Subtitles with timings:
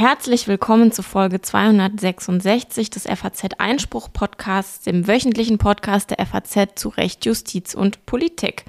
[0.00, 6.88] Herzlich willkommen zu Folge 266 des FAZ Einspruch Podcasts, dem wöchentlichen Podcast der FAZ zu
[6.88, 8.64] Recht, Justiz und Politik.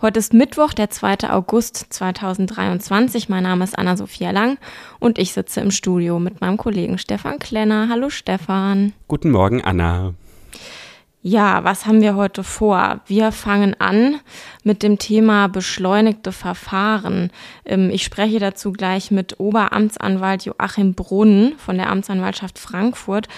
[0.00, 1.30] Heute ist Mittwoch, der 2.
[1.30, 3.28] August 2023.
[3.28, 4.58] Mein Name ist Anna-Sophia Lang
[4.98, 7.88] und ich sitze im Studio mit meinem Kollegen Stefan Klenner.
[7.88, 8.92] Hallo Stefan.
[9.06, 10.14] Guten Morgen, Anna.
[11.24, 13.00] Ja, was haben wir heute vor?
[13.06, 14.16] Wir fangen an
[14.64, 17.30] mit dem Thema beschleunigte Verfahren.
[17.64, 23.28] Ähm, ich spreche dazu gleich mit Oberamtsanwalt Joachim Brunn von der Amtsanwaltschaft Frankfurt.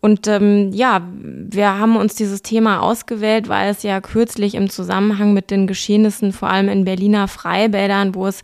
[0.00, 5.32] Und ähm, ja, wir haben uns dieses Thema ausgewählt, weil es ja kürzlich im Zusammenhang
[5.32, 8.42] mit den Geschehnissen, vor allem in Berliner Freibädern, wo es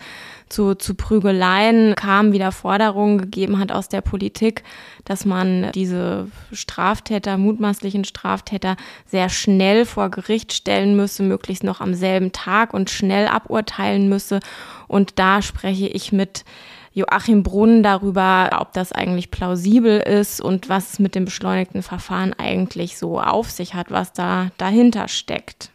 [0.48, 4.62] zu, zu Prügeleien kam, wieder Forderungen gegeben hat aus der Politik,
[5.04, 11.94] dass man diese Straftäter, mutmaßlichen Straftäter sehr schnell vor Gericht stellen müsse, möglichst noch am
[11.94, 14.40] selben Tag und schnell aburteilen müsse.
[14.88, 16.44] Und da spreche ich mit
[16.96, 22.32] Joachim Brunn darüber, ob das eigentlich plausibel ist und was es mit dem beschleunigten Verfahren
[22.32, 25.70] eigentlich so auf sich hat, was da dahinter steckt.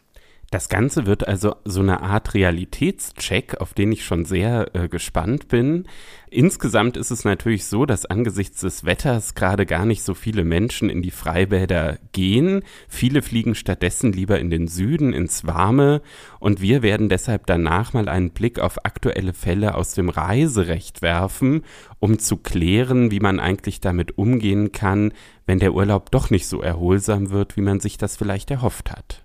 [0.52, 5.48] Das Ganze wird also so eine Art Realitätscheck, auf den ich schon sehr äh, gespannt
[5.48, 5.86] bin.
[6.28, 10.90] Insgesamt ist es natürlich so, dass angesichts des Wetters gerade gar nicht so viele Menschen
[10.90, 12.64] in die Freibäder gehen.
[12.86, 16.02] Viele fliegen stattdessen lieber in den Süden, ins Warme.
[16.38, 21.64] Und wir werden deshalb danach mal einen Blick auf aktuelle Fälle aus dem Reiserecht werfen,
[21.98, 25.14] um zu klären, wie man eigentlich damit umgehen kann,
[25.46, 29.21] wenn der Urlaub doch nicht so erholsam wird, wie man sich das vielleicht erhofft hat.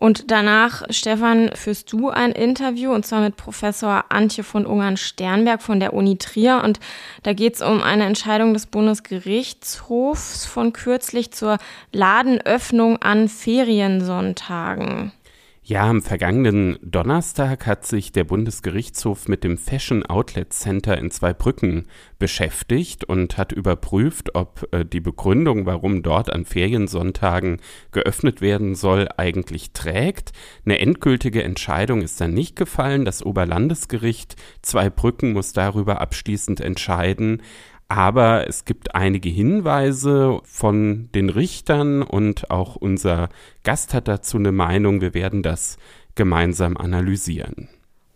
[0.00, 5.78] Und danach, Stefan, führst du ein Interview und zwar mit Professor Antje von Ungern-Sternberg von
[5.78, 6.62] der Uni Trier.
[6.64, 6.80] Und
[7.22, 11.58] da geht es um eine Entscheidung des Bundesgerichtshofs von kürzlich zur
[11.92, 15.12] Ladenöffnung an Feriensonntagen.
[15.70, 21.86] Ja, am vergangenen Donnerstag hat sich der Bundesgerichtshof mit dem Fashion Outlet Center in Zweibrücken
[22.18, 27.60] beschäftigt und hat überprüft, ob äh, die Begründung, warum dort an Feriensonntagen
[27.92, 30.32] geöffnet werden soll, eigentlich trägt.
[30.64, 33.04] Eine endgültige Entscheidung ist dann nicht gefallen.
[33.04, 37.42] Das Oberlandesgericht Zweibrücken muss darüber abschließend entscheiden.
[37.90, 43.30] Aber es gibt einige Hinweise von den Richtern und auch unser
[43.64, 45.00] Gast hat dazu eine Meinung.
[45.00, 45.76] Wir werden das
[46.14, 47.68] gemeinsam analysieren.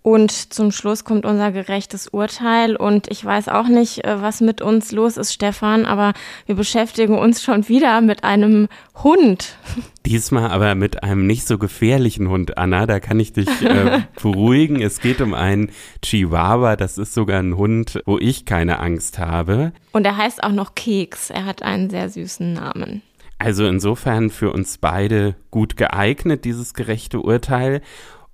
[0.06, 2.76] Und zum Schluss kommt unser gerechtes Urteil.
[2.76, 6.12] Und ich weiß auch nicht, äh, was mit uns los ist, Stefan, aber
[6.44, 8.69] wir beschäftigen uns schon wieder mit einem
[9.03, 9.56] Hund.
[10.04, 12.84] Diesmal aber mit einem nicht so gefährlichen Hund, Anna.
[12.84, 14.82] Da kann ich dich äh, beruhigen.
[14.82, 15.70] Es geht um einen
[16.03, 16.76] Chihuahua.
[16.76, 19.72] Das ist sogar ein Hund, wo ich keine Angst habe.
[19.92, 21.31] Und er heißt auch noch Keks.
[21.31, 23.00] Er hat einen sehr süßen Namen.
[23.38, 27.81] Also insofern für uns beide gut geeignet, dieses gerechte Urteil.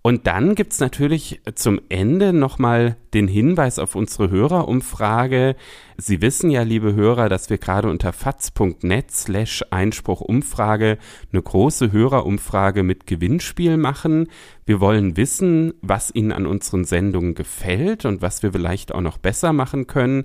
[0.02, 5.56] Und dann gibt's natürlich zum Ende nochmal den Hinweis auf unsere Hörerumfrage.
[5.98, 10.96] Sie wissen ja, liebe Hörer, dass wir gerade unter faz.net slash Einspruchumfrage
[11.32, 14.28] eine große Hörerumfrage mit Gewinnspiel machen.
[14.64, 19.18] Wir wollen wissen, was Ihnen an unseren Sendungen gefällt und was wir vielleicht auch noch
[19.18, 20.24] besser machen können.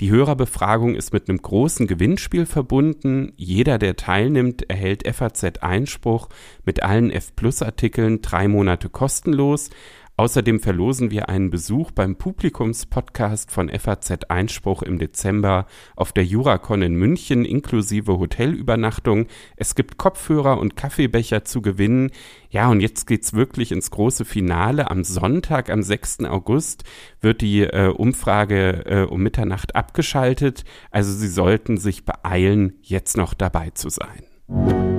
[0.00, 3.32] Die Hörerbefragung ist mit einem großen Gewinnspiel verbunden.
[3.36, 6.28] Jeder, der teilnimmt, erhält FAZ Einspruch
[6.66, 9.70] mit allen F-Plus-Artikeln drei Monate kostenlos.
[10.18, 16.80] Außerdem verlosen wir einen Besuch beim Publikumspodcast von FAZ Einspruch im Dezember auf der Juracon
[16.80, 19.26] in München inklusive Hotelübernachtung.
[19.56, 22.12] Es gibt Kopfhörer und Kaffeebecher zu gewinnen.
[22.48, 24.90] Ja, und jetzt geht's wirklich ins große Finale.
[24.90, 26.20] Am Sonntag, am 6.
[26.24, 26.84] August,
[27.20, 30.64] wird die äh, Umfrage äh, um Mitternacht abgeschaltet.
[30.90, 34.95] Also Sie sollten sich beeilen, jetzt noch dabei zu sein.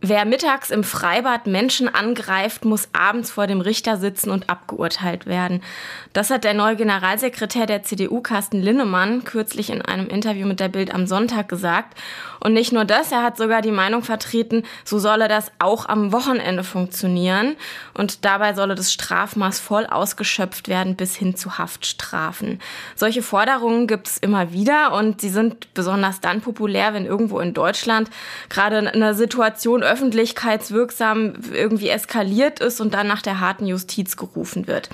[0.00, 5.60] Wer mittags im Freibad Menschen angreift, muss abends vor dem Richter sitzen und abgeurteilt werden.
[6.12, 10.68] Das hat der neue Generalsekretär der CDU, Carsten Linnemann, kürzlich in einem Interview mit der
[10.68, 11.98] Bild am Sonntag gesagt.
[12.38, 16.12] Und nicht nur das, er hat sogar die Meinung vertreten, so solle das auch am
[16.12, 17.56] Wochenende funktionieren.
[17.92, 22.60] Und dabei solle das Strafmaß voll ausgeschöpft werden bis hin zu Haftstrafen.
[22.94, 27.52] Solche Forderungen gibt es immer wieder und sie sind besonders dann populär, wenn irgendwo in
[27.52, 28.08] Deutschland
[28.48, 34.88] gerade eine Situation öffentlichkeitswirksam irgendwie eskaliert ist und dann nach der harten Justiz gerufen wird.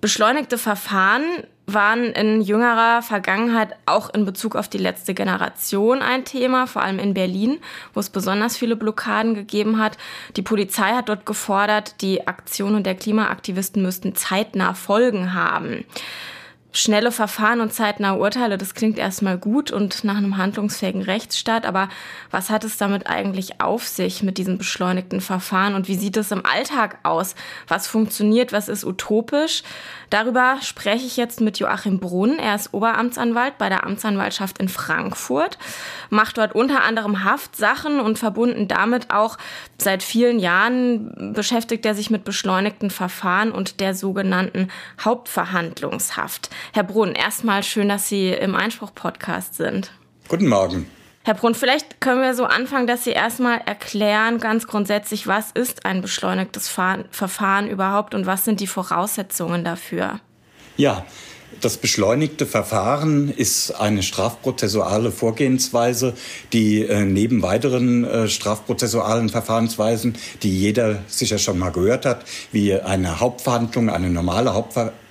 [0.00, 1.22] Beschleunigte Verfahren
[1.66, 6.98] waren in jüngerer Vergangenheit auch in Bezug auf die letzte Generation ein Thema, vor allem
[6.98, 7.58] in Berlin,
[7.92, 9.98] wo es besonders viele Blockaden gegeben hat.
[10.36, 15.84] Die Polizei hat dort gefordert, die Aktionen der Klimaaktivisten müssten zeitnah Folgen haben.
[16.76, 21.88] Schnelle Verfahren und zeitnahe Urteile, das klingt erstmal gut und nach einem handlungsfähigen Rechtsstaat, aber
[22.30, 26.32] was hat es damit eigentlich auf sich mit diesen beschleunigten Verfahren und wie sieht es
[26.32, 27.34] im Alltag aus?
[27.66, 29.62] Was funktioniert, was ist utopisch?
[30.10, 32.38] Darüber spreche ich jetzt mit Joachim Brunn.
[32.38, 35.58] Er ist Oberamtsanwalt bei der Amtsanwaltschaft in Frankfurt,
[36.10, 39.38] macht dort unter anderem Haftsachen und verbunden damit auch
[39.78, 44.68] seit vielen Jahren beschäftigt er sich mit beschleunigten Verfahren und der sogenannten
[45.02, 46.50] Hauptverhandlungshaft.
[46.72, 49.92] Herr Brunn, erstmal schön, dass Sie im Einspruch-Podcast sind.
[50.28, 50.86] Guten Morgen.
[51.24, 55.84] Herr Brunn, vielleicht können wir so anfangen, dass Sie erstmal erklären, ganz grundsätzlich, was ist
[55.84, 60.20] ein beschleunigtes Verfahren überhaupt und was sind die Voraussetzungen dafür?
[60.76, 61.04] Ja,
[61.60, 66.14] das beschleunigte Verfahren ist eine strafprozessuale Vorgehensweise,
[66.52, 72.74] die äh, neben weiteren äh, strafprozessualen Verfahrensweisen, die jeder sicher schon mal gehört hat, wie
[72.74, 75.05] eine Hauptverhandlung, eine normale Hauptverhandlung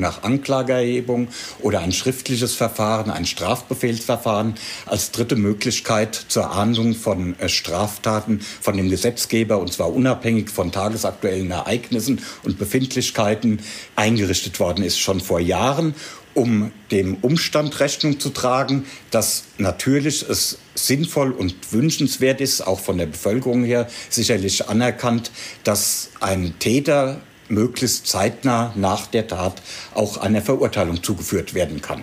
[0.00, 1.28] nach Anklageerhebung
[1.60, 4.54] oder ein schriftliches Verfahren, ein Strafbefehlsverfahren
[4.86, 10.72] als dritte Möglichkeit zur Ahndung von äh, Straftaten von dem Gesetzgeber und zwar unabhängig von
[10.72, 13.60] tagesaktuellen Ereignissen und Befindlichkeiten
[13.94, 15.94] eingerichtet worden ist, schon vor Jahren,
[16.36, 22.98] um dem Umstand Rechnung zu tragen, dass natürlich es sinnvoll und wünschenswert ist, auch von
[22.98, 25.30] der Bevölkerung her sicherlich anerkannt,
[25.64, 29.62] dass ein Täter möglichst zeitnah nach der Tat
[29.94, 32.02] auch einer Verurteilung zugeführt werden kann.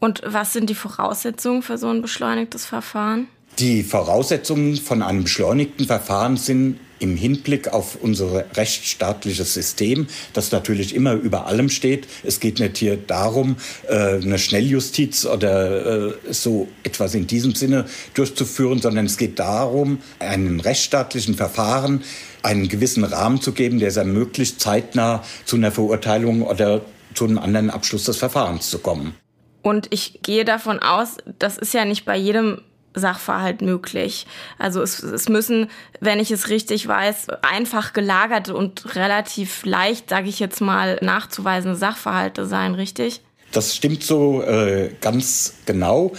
[0.00, 3.28] Und was sind die Voraussetzungen für so ein beschleunigtes Verfahren?
[3.58, 10.94] Die Voraussetzungen von einem beschleunigten Verfahren sind im Hinblick auf unser rechtsstaatliches System, das natürlich
[10.94, 12.08] immer über allem steht.
[12.24, 13.56] Es geht nicht hier darum,
[13.88, 17.84] äh, eine Schnelljustiz oder äh, so etwas in diesem Sinne
[18.14, 22.02] durchzuführen, sondern es geht darum, einem rechtsstaatlichen Verfahren
[22.42, 26.80] einen gewissen Rahmen zu geben, der es ermöglicht, zeitnah zu einer Verurteilung oder
[27.14, 29.14] zu einem anderen Abschluss des Verfahrens zu kommen.
[29.62, 32.60] Und ich gehe davon aus, das ist ja nicht bei jedem
[32.94, 34.26] Sachverhalt möglich.
[34.58, 35.68] Also es, es müssen,
[36.00, 41.76] wenn ich es richtig weiß, einfach gelagerte und relativ leicht, sage ich jetzt mal, nachzuweisende
[41.76, 43.20] Sachverhalte sein, richtig?
[43.52, 46.12] Das stimmt so äh, ganz genau.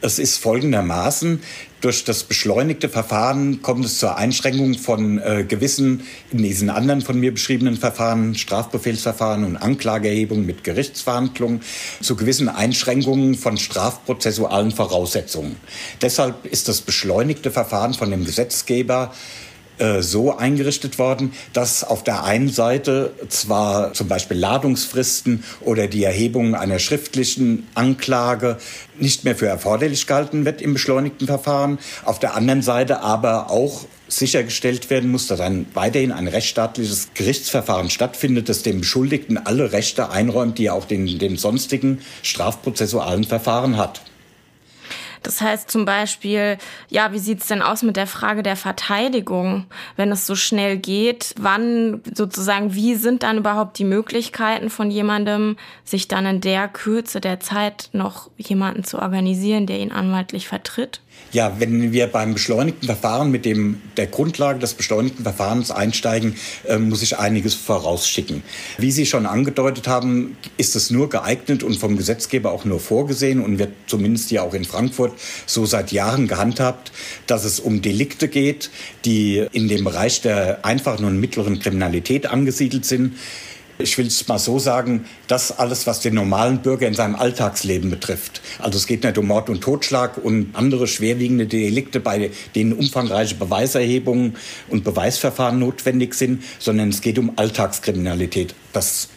[0.00, 1.40] Es ist folgendermaßen,
[1.80, 7.18] durch das beschleunigte Verfahren kommt es zur Einschränkung von äh, gewissen, in diesen anderen von
[7.18, 11.62] mir beschriebenen Verfahren, Strafbefehlsverfahren und Anklageerhebung mit Gerichtsverhandlungen,
[12.00, 15.56] zu gewissen Einschränkungen von strafprozessualen Voraussetzungen.
[16.00, 19.12] Deshalb ist das beschleunigte Verfahren von dem Gesetzgeber
[19.78, 26.04] äh, so eingerichtet worden, dass auf der einen Seite zwar zum Beispiel Ladungsfristen oder die
[26.04, 28.58] Erhebung einer schriftlichen Anklage
[28.98, 33.86] nicht mehr für erforderlich gehalten wird im beschleunigten Verfahren, auf der anderen Seite aber auch
[34.08, 40.10] sichergestellt werden muss, dass ein, weiterhin ein rechtsstaatliches Gerichtsverfahren stattfindet, das dem Beschuldigten alle Rechte
[40.10, 44.00] einräumt, die er auch den, den sonstigen strafprozessualen Verfahren hat.
[45.22, 49.66] Das heißt zum Beispiel, ja, wie sieht's denn aus mit der Frage der Verteidigung,
[49.96, 51.34] wenn es so schnell geht?
[51.38, 57.20] Wann sozusagen, wie sind dann überhaupt die Möglichkeiten von jemandem, sich dann in der Kürze
[57.20, 61.00] der Zeit noch jemanden zu organisieren, der ihn anwaltlich vertritt?
[61.30, 66.36] Ja, wenn wir beim beschleunigten Verfahren mit dem, der Grundlage des beschleunigten Verfahrens einsteigen,
[66.66, 68.42] äh, muss ich einiges vorausschicken.
[68.78, 73.40] Wie Sie schon angedeutet haben, ist es nur geeignet und vom Gesetzgeber auch nur vorgesehen
[73.40, 75.12] und wird zumindest hier auch in Frankfurt
[75.44, 76.92] so seit Jahren gehandhabt,
[77.26, 78.70] dass es um Delikte geht,
[79.04, 83.16] die in dem Bereich der einfachen und mittleren Kriminalität angesiedelt sind
[83.78, 87.90] ich will es mal so sagen, das alles, was den normalen Bürger in seinem Alltagsleben
[87.90, 88.40] betrifft.
[88.58, 93.36] Also es geht nicht um Mord und Totschlag und andere schwerwiegende Delikte, bei denen umfangreiche
[93.36, 94.36] Beweiserhebungen
[94.68, 98.54] und Beweisverfahren notwendig sind, sondern es geht um Alltagskriminalität.
[98.72, 99.08] Das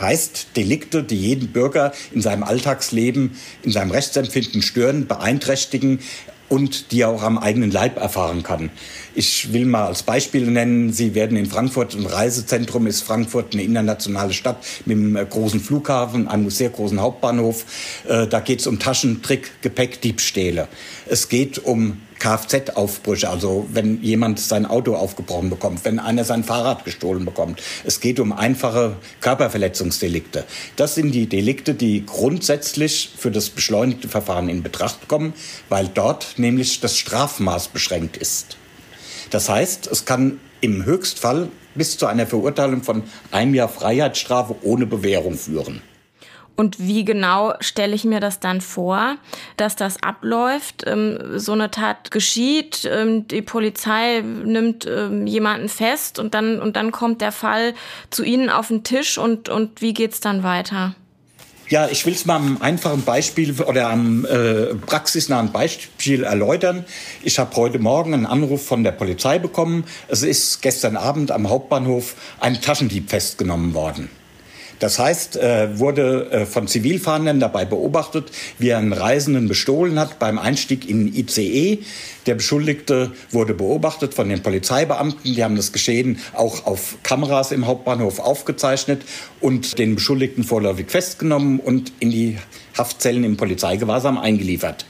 [0.00, 6.00] heißt Delikte, die jeden Bürger in seinem Alltagsleben, in seinem Rechtsempfinden stören, beeinträchtigen,
[6.50, 8.70] und die er auch am eigenen Leib erfahren kann.
[9.14, 13.62] Ich will mal als Beispiel nennen, Sie werden in Frankfurt, ein Reisezentrum ist Frankfurt eine
[13.62, 17.64] internationale Stadt mit einem äh, großen Flughafen, einem sehr großen Hauptbahnhof.
[18.08, 20.68] Äh, da geht es um Taschentrick, Gepäck, Diebstähle.
[21.06, 26.84] Es geht um Kfz-Aufbrüche, also wenn jemand sein Auto aufgebrochen bekommt, wenn einer sein Fahrrad
[26.84, 27.60] gestohlen bekommt.
[27.84, 30.44] Es geht um einfache Körperverletzungsdelikte.
[30.76, 35.32] Das sind die Delikte, die grundsätzlich für das beschleunigte Verfahren in Betracht kommen,
[35.68, 38.56] weil dort nämlich das Strafmaß beschränkt ist.
[39.30, 44.86] Das heißt, es kann im Höchstfall bis zu einer Verurteilung von einem Jahr Freiheitsstrafe ohne
[44.86, 45.82] Bewährung führen.
[46.60, 49.16] Und wie genau stelle ich mir das dann vor,
[49.56, 50.84] dass das abläuft?
[50.86, 56.76] Ähm, so eine Tat geschieht, ähm, die Polizei nimmt ähm, jemanden fest und dann, und
[56.76, 57.72] dann kommt der Fall
[58.10, 60.94] zu Ihnen auf den Tisch und, und wie geht's dann weiter?
[61.70, 66.84] Ja, ich will es mal am einfachen Beispiel oder am äh, praxisnahen Beispiel erläutern.
[67.22, 69.84] Ich habe heute Morgen einen Anruf von der Polizei bekommen.
[70.08, 74.10] Es ist gestern Abend am Hauptbahnhof ein Taschendieb festgenommen worden.
[74.80, 80.18] Das heißt, äh, wurde äh, von Zivilfahrenden dabei beobachtet, wie er einen Reisenden bestohlen hat
[80.18, 81.78] beim Einstieg in ICE.
[82.26, 85.34] Der Beschuldigte wurde beobachtet von den Polizeibeamten.
[85.34, 89.02] Die haben das Geschehen auch auf Kameras im Hauptbahnhof aufgezeichnet
[89.40, 92.38] und den Beschuldigten vorläufig festgenommen und in die
[92.76, 94.86] Haftzellen im Polizeigewahrsam eingeliefert.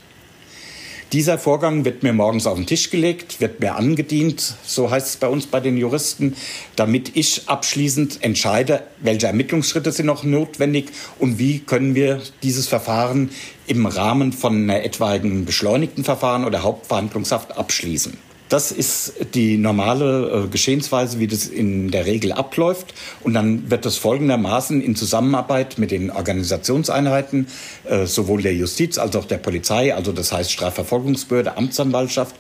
[1.13, 5.17] Dieser Vorgang wird mir morgens auf den Tisch gelegt, wird mir angedient, so heißt es
[5.17, 6.37] bei uns bei den Juristen,
[6.77, 13.31] damit ich abschließend entscheide, welche Ermittlungsschritte sind noch notwendig und wie können wir dieses Verfahren
[13.67, 18.30] im Rahmen von etwaigen beschleunigten Verfahren oder Hauptverhandlungshaft abschließen.
[18.51, 22.95] Das ist die normale äh, Geschehensweise, wie das in der Regel abläuft.
[23.23, 27.47] Und dann wird das folgendermaßen in Zusammenarbeit mit den Organisationseinheiten,
[27.85, 32.35] äh, sowohl der Justiz als auch der Polizei, also das heißt Strafverfolgungsbehörde, Amtsanwaltschaft,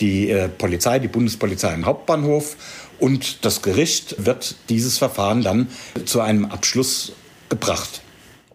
[0.00, 2.56] die äh, Polizei, die Bundespolizei im Hauptbahnhof
[3.00, 5.66] und das Gericht wird dieses Verfahren dann
[6.04, 7.12] zu einem Abschluss
[7.48, 8.02] gebracht.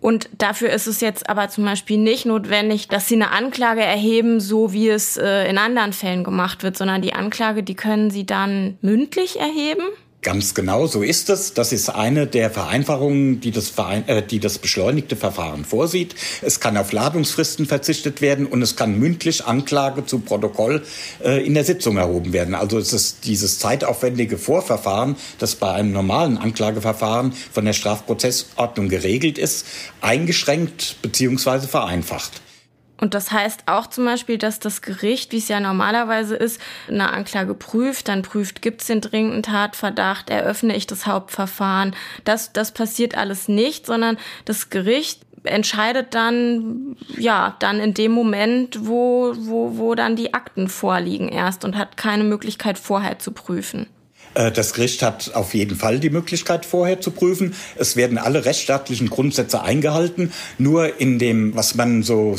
[0.01, 4.39] Und dafür ist es jetzt aber zum Beispiel nicht notwendig, dass sie eine Anklage erheben,
[4.39, 8.25] so wie es äh, in anderen Fällen gemacht wird, sondern die Anklage, die können sie
[8.25, 9.83] dann mündlich erheben?
[10.23, 11.55] Ganz genau, so ist es.
[11.55, 16.13] Das ist eine der Vereinfachungen, die das, Verein, äh, die das beschleunigte Verfahren vorsieht.
[16.43, 20.83] Es kann auf Ladungsfristen verzichtet werden und es kann mündlich Anklage zu Protokoll
[21.23, 22.53] äh, in der Sitzung erhoben werden.
[22.53, 29.39] Also es ist dieses zeitaufwendige Vorverfahren, das bei einem normalen Anklageverfahren von der Strafprozessordnung geregelt
[29.39, 29.65] ist,
[30.01, 31.61] eingeschränkt bzw.
[31.61, 32.41] vereinfacht.
[33.01, 37.11] Und das heißt auch zum Beispiel, dass das Gericht, wie es ja normalerweise ist, eine
[37.11, 41.95] Anklage prüft, dann prüft, gibt es den dringenden Tatverdacht, eröffne ich das Hauptverfahren.
[42.25, 48.85] Das, das passiert alles nicht, sondern das Gericht entscheidet dann, ja, dann in dem Moment,
[48.85, 53.87] wo, wo, wo dann die Akten vorliegen erst und hat keine Möglichkeit vorher zu prüfen.
[54.35, 57.55] Äh, das Gericht hat auf jeden Fall die Möglichkeit, vorher zu prüfen.
[57.75, 60.31] Es werden alle rechtsstaatlichen Grundsätze eingehalten.
[60.59, 62.35] Nur in dem, was man so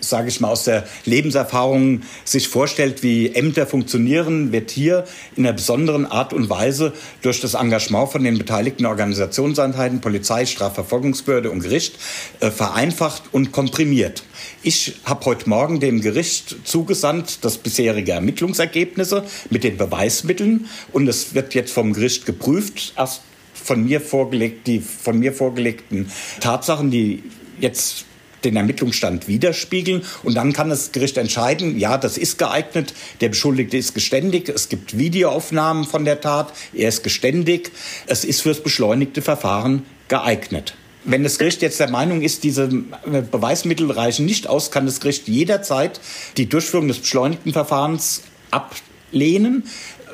[0.00, 5.04] sage ich mal, aus der Lebenserfahrung sich vorstellt, wie Ämter funktionieren, wird hier
[5.36, 11.50] in einer besonderen Art und Weise durch das Engagement von den beteiligten Organisationseinheiten, Polizei, Strafverfolgungsbehörde
[11.50, 11.96] und Gericht
[12.40, 14.22] äh, vereinfacht und komprimiert.
[14.62, 21.34] Ich habe heute Morgen dem Gericht zugesandt das bisherige Ermittlungsergebnisse mit den Beweismitteln und es
[21.34, 23.22] wird jetzt vom Gericht geprüft, erst
[23.54, 27.22] von mir vorgelegt, die von mir vorgelegten Tatsachen, die
[27.60, 28.06] jetzt
[28.44, 30.02] den Ermittlungsstand widerspiegeln.
[30.22, 34.68] Und dann kann das Gericht entscheiden, ja, das ist geeignet, der Beschuldigte ist geständig, es
[34.68, 37.72] gibt Videoaufnahmen von der Tat, er ist geständig,
[38.06, 40.74] es ist fürs beschleunigte Verfahren geeignet.
[41.04, 45.00] Wenn das Gericht jetzt der Meinung ist, diese äh, Beweismittel reichen nicht aus, kann das
[45.00, 46.00] Gericht jederzeit
[46.36, 49.64] die Durchführung des beschleunigten Verfahrens ablehnen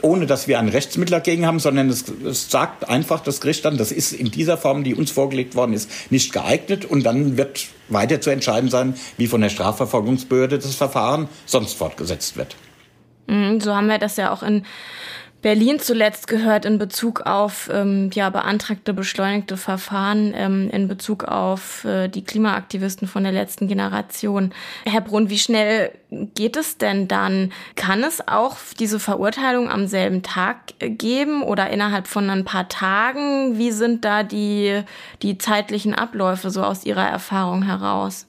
[0.05, 3.79] ohne dass wir ein Rechtsmittel dagegen haben, sondern es, es, sagt einfach das Gericht dann,
[3.79, 7.67] das ist in dieser Form, die uns vorgelegt worden ist, nicht geeignet und dann wird
[7.89, 12.55] weiter zu entscheiden sein, wie von der Strafverfolgungsbehörde das Verfahren sonst fortgesetzt wird.
[13.27, 14.65] Mhm, so haben wir das ja auch in
[15.45, 21.85] Berlin zuletzt gehört in Bezug auf ähm, ja, beantragte beschleunigte Verfahren, ähm, in Bezug auf
[21.85, 24.55] äh, die Klimaaktivisten von der letzten Generation.
[24.87, 25.93] Herr Brunn, wie schnell
[26.35, 27.53] geht es denn dann?
[27.77, 32.71] Kann es auch diese Verurteilung am selben Tag äh, geben oder innerhalb von ein paar
[32.71, 33.59] Tagen?
[33.59, 34.81] Wie sind da die,
[35.21, 38.27] die zeitlichen Abläufe so aus Ihrer Erfahrung heraus?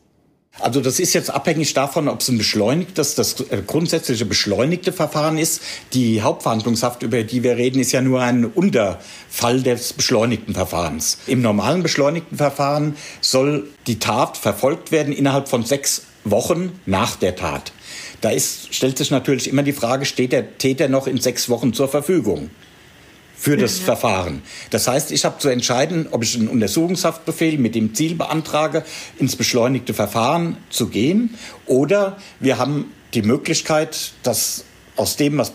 [0.59, 5.37] Also das ist jetzt abhängig davon, ob es ein beschleunigtes, das äh, grundsätzliche beschleunigte Verfahren
[5.37, 5.61] ist.
[5.93, 11.17] Die Hauptverhandlungshaft, über die wir reden, ist ja nur ein Unterfall des beschleunigten Verfahrens.
[11.27, 17.35] Im normalen beschleunigten Verfahren soll die Tat verfolgt werden innerhalb von sechs Wochen nach der
[17.35, 17.73] Tat.
[18.21, 21.73] Da ist, stellt sich natürlich immer die Frage, steht der Täter noch in sechs Wochen
[21.73, 22.49] zur Verfügung?
[23.37, 23.85] Für das ja.
[23.85, 24.41] Verfahren.
[24.69, 28.83] Das heißt, ich habe zu entscheiden, ob ich einen Untersuchungshaftbefehl mit dem Ziel beantrage,
[29.19, 34.65] ins beschleunigte Verfahren zu gehen, oder wir haben die Möglichkeit, dass
[34.95, 35.53] aus dem, was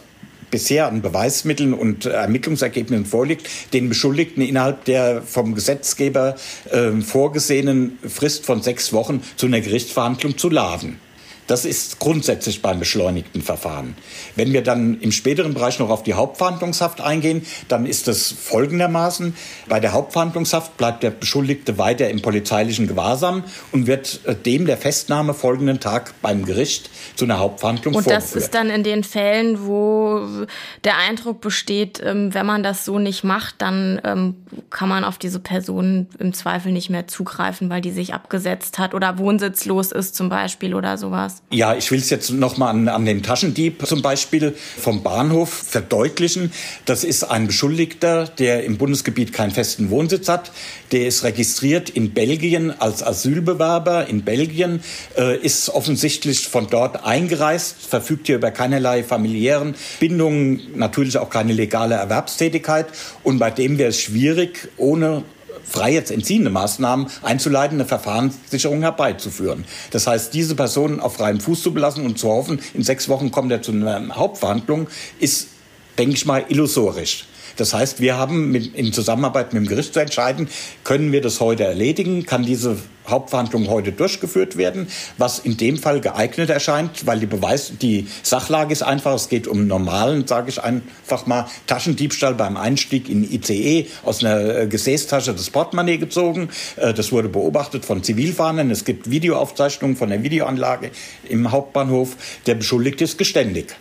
[0.51, 6.37] bisher an Beweismitteln und Ermittlungsergebnissen vorliegt, den Beschuldigten innerhalb der vom Gesetzgeber
[6.71, 10.99] äh, vorgesehenen Frist von sechs Wochen zu einer Gerichtsverhandlung zu laden.
[11.47, 13.97] Das ist grundsätzlich beim beschleunigten Verfahren.
[14.37, 19.35] Wenn wir dann im späteren Bereich noch auf die Hauptverhandlungshaft eingehen, dann ist es folgendermaßen.
[19.69, 24.77] Bei der Hauptverhandlungshaft bleibt der Beschuldigte weiter im polizeilichen Gewahrsam und wird äh, dem der
[24.77, 28.31] Festnahme folgenden Tag beim Gericht zu einer Hauptverhandlung und vorgeführt.
[28.31, 30.47] Und das ist dann in den Fällen, wo
[30.85, 34.37] der Eindruck besteht, ähm, wenn man das so nicht macht, dann ähm,
[34.71, 38.95] kann man auf diese Person im Zweifel nicht mehr zugreifen, weil die sich abgesetzt hat
[38.95, 41.40] oder wohnsitzlos ist zum Beispiel oder sowas.
[41.53, 46.53] Ja, ich will es jetzt nochmal an, an den Taschendieb zum Beispiel vom Bahnhof verdeutlichen.
[46.85, 50.53] Das ist ein Beschuldigter, der im Bundesgebiet keinen festen Wohnsitz hat.
[50.93, 54.81] Der ist registriert in Belgien als Asylbewerber in Belgien,
[55.19, 61.53] äh, ist offensichtlich von dort eingereist, verfügt hier über keinerlei familiären Bindungen, natürlich auch keine
[61.53, 62.87] legale Erwerbstätigkeit.
[63.25, 65.25] Und bei dem wäre es schwierig, ohne
[65.71, 69.65] frei jetzt entziehende Maßnahmen einzuleiten, eine Verfahrenssicherung herbeizuführen.
[69.91, 73.31] Das heißt, diese Person auf freiem Fuß zu belassen und zu hoffen, in sechs Wochen
[73.31, 75.49] kommt er zu einer Hauptverhandlung, ist,
[75.97, 77.27] denke ich mal, illusorisch.
[77.61, 80.49] Das heißt, wir haben mit, in Zusammenarbeit mit dem Gericht zu entscheiden,
[80.83, 84.88] können wir das heute erledigen, kann diese Hauptverhandlung heute durchgeführt werden,
[85.19, 89.47] was in dem Fall geeignet erscheint, weil die Beweis, die Sachlage ist einfach, es geht
[89.47, 95.33] um normalen, sage ich einfach mal, Taschendiebstahl beim Einstieg in ICE aus einer äh, Gesäßtasche
[95.33, 96.49] das Portemonnaie gezogen.
[96.76, 98.71] Äh, das wurde beobachtet von Zivilfahrenden.
[98.71, 100.90] Es gibt Videoaufzeichnungen von der Videoanlage
[101.29, 102.17] im Hauptbahnhof.
[102.47, 103.76] Der Beschuldigte ist geständig.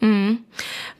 [0.00, 0.40] Mhm.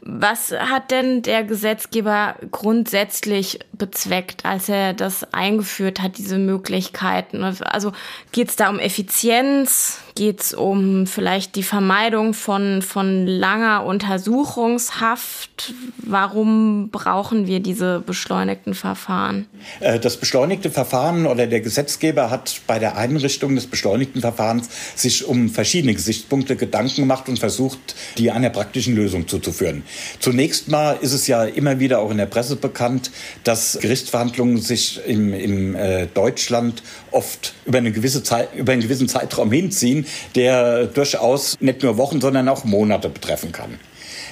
[0.07, 7.43] Was hat denn der Gesetzgeber grundsätzlich bezweckt, als er das eingeführt hat, diese Möglichkeiten?
[7.43, 7.93] Also
[8.31, 10.01] geht es da um Effizienz?
[10.15, 15.73] Geht es um vielleicht die Vermeidung von, von langer Untersuchungshaft?
[15.97, 19.47] Warum brauchen wir diese beschleunigten Verfahren?
[19.81, 25.25] Äh, das beschleunigte Verfahren oder der Gesetzgeber hat bei der Einrichtung des beschleunigten Verfahrens sich
[25.25, 29.83] um verschiedene Gesichtspunkte Gedanken gemacht und versucht, die einer praktischen Lösung zuzuführen.
[30.21, 33.11] Zunächst mal ist es ja immer wieder auch in der Presse bekannt,
[33.45, 39.53] dass Gerichtsverhandlungen sich im äh, Deutschland oft über, eine gewisse Zeit, über einen gewissen Zeitraum
[39.53, 43.79] hinziehen, der durchaus nicht nur Wochen, sondern auch Monate betreffen kann.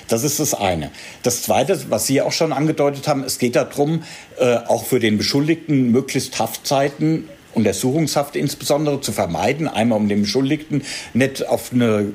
[0.08, 0.90] Das ist das eine.
[1.22, 4.02] Das Zweite, was Sie auch schon angedeutet haben, es geht darum,
[4.38, 10.82] äh, auch für den Beschuldigten möglichst Haftzeiten Untersuchungshaft insbesondere zu vermeiden, einmal um den Beschuldigten
[11.12, 12.12] nicht auf eine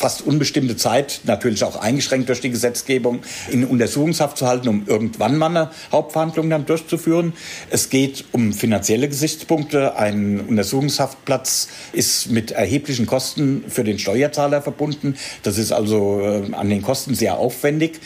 [0.00, 5.36] fast unbestimmte Zeit, natürlich auch eingeschränkt durch die Gesetzgebung, in Untersuchungshaft zu halten, um irgendwann
[5.36, 7.34] mal eine Hauptverhandlung dann durchzuführen.
[7.68, 9.96] Es geht um finanzielle Gesichtspunkte.
[9.96, 15.16] Ein Untersuchungshaftplatz ist mit erheblichen Kosten für den Steuerzahler verbunden.
[15.42, 18.00] Das ist also äh, an den Kosten sehr aufwendig.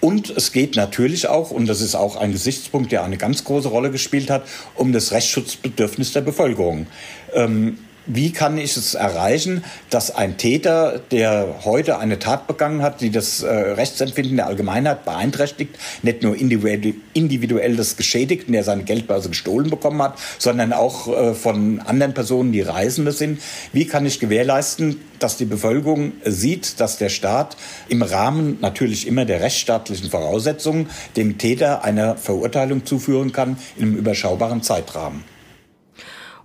[0.00, 3.68] Und es geht natürlich auch, und das ist auch ein Gesichtspunkt, der eine ganz große
[3.68, 4.44] Rolle gespielt hat,
[4.76, 6.86] um das Rechtsschutzbedürfnis der Bevölkerung.
[7.34, 13.00] Ähm, wie kann ich es erreichen, dass ein Täter, der heute eine Tat begangen hat,
[13.00, 18.84] die das äh, Rechtsempfinden der Allgemeinheit beeinträchtigt, nicht nur individuell, individuell des Geschädigten, der seine
[18.84, 23.40] Geldbörse gestohlen bekommen hat, sondern auch äh, von anderen Personen, die Reisende sind.
[23.72, 27.56] Wie kann ich gewährleisten, dass die Bevölkerung sieht, dass der Staat
[27.88, 33.96] im Rahmen natürlich immer der rechtsstaatlichen Voraussetzungen dem Täter eine Verurteilung zuführen kann in einem
[33.96, 35.33] überschaubaren Zeitrahmen?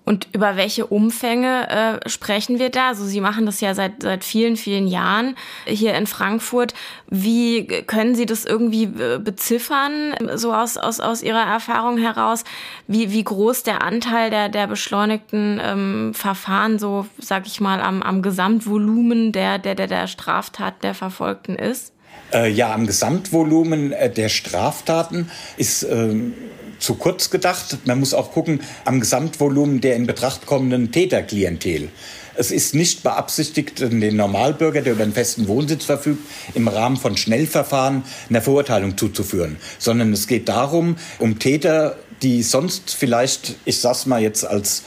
[0.10, 2.88] Und über welche Umfänge äh, sprechen wir da?
[2.88, 5.36] Also Sie machen das ja seit, seit vielen, vielen Jahren
[5.68, 6.74] hier in Frankfurt.
[7.12, 12.44] Wie können Sie das irgendwie äh, beziffern, so aus, aus, aus Ihrer Erfahrung heraus,
[12.88, 18.02] wie, wie groß der Anteil der, der beschleunigten ähm, Verfahren so, sag ich mal, am,
[18.02, 21.94] am Gesamtvolumen der, der, der, der Straftat der Verfolgten ist?
[22.34, 26.34] Äh, ja, am Gesamtvolumen äh, der Straftaten ist ähm,
[26.80, 27.78] zu kurz gedacht.
[27.86, 31.90] Man muss auch gucken am Gesamtvolumen der in Betracht kommenden Täterklientel.
[32.36, 37.18] Es ist nicht beabsichtigt, den Normalbürger, der über einen festen Wohnsitz verfügt, im Rahmen von
[37.18, 44.06] Schnellverfahren einer Verurteilung zuzuführen, sondern es geht darum, um Täter, die sonst vielleicht, ich sag's
[44.06, 44.84] mal jetzt als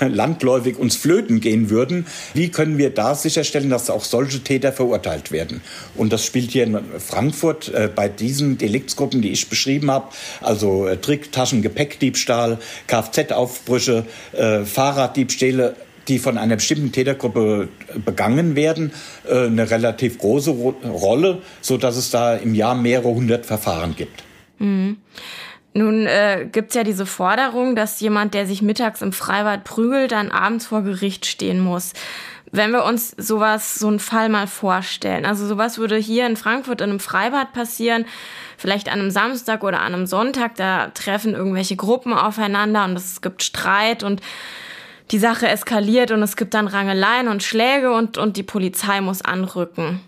[0.00, 4.72] äh, landläufig uns flöten gehen würden, wie können wir da sicherstellen, dass auch solche Täter
[4.72, 5.60] verurteilt werden?
[5.94, 10.08] Und das spielt hier in Frankfurt äh, bei diesen Deliktsgruppen, die ich beschrieben habe,
[10.40, 15.76] also äh, Trick, Taschen, Gepäckdiebstahl, Kfz-Aufbrüche, äh, Fahrraddiebstähle,
[16.08, 17.68] die von einer bestimmten Tätergruppe
[18.04, 18.90] begangen werden,
[19.30, 24.24] eine relativ große Rolle, so dass es da im Jahr mehrere hundert Verfahren gibt.
[24.58, 24.96] Mhm.
[25.72, 30.32] Nun äh, gibt ja diese Forderung, dass jemand, der sich mittags im Freibad prügelt, dann
[30.32, 31.92] abends vor Gericht stehen muss.
[32.52, 36.80] Wenn wir uns sowas, so einen Fall mal vorstellen, also sowas würde hier in Frankfurt
[36.80, 38.06] in einem Freibad passieren,
[38.58, 43.20] vielleicht an einem Samstag oder an einem Sonntag, da treffen irgendwelche Gruppen aufeinander und es
[43.20, 44.20] gibt Streit und
[45.12, 49.22] die Sache eskaliert und es gibt dann Rangeleien und Schläge und, und die Polizei muss
[49.22, 50.00] anrücken.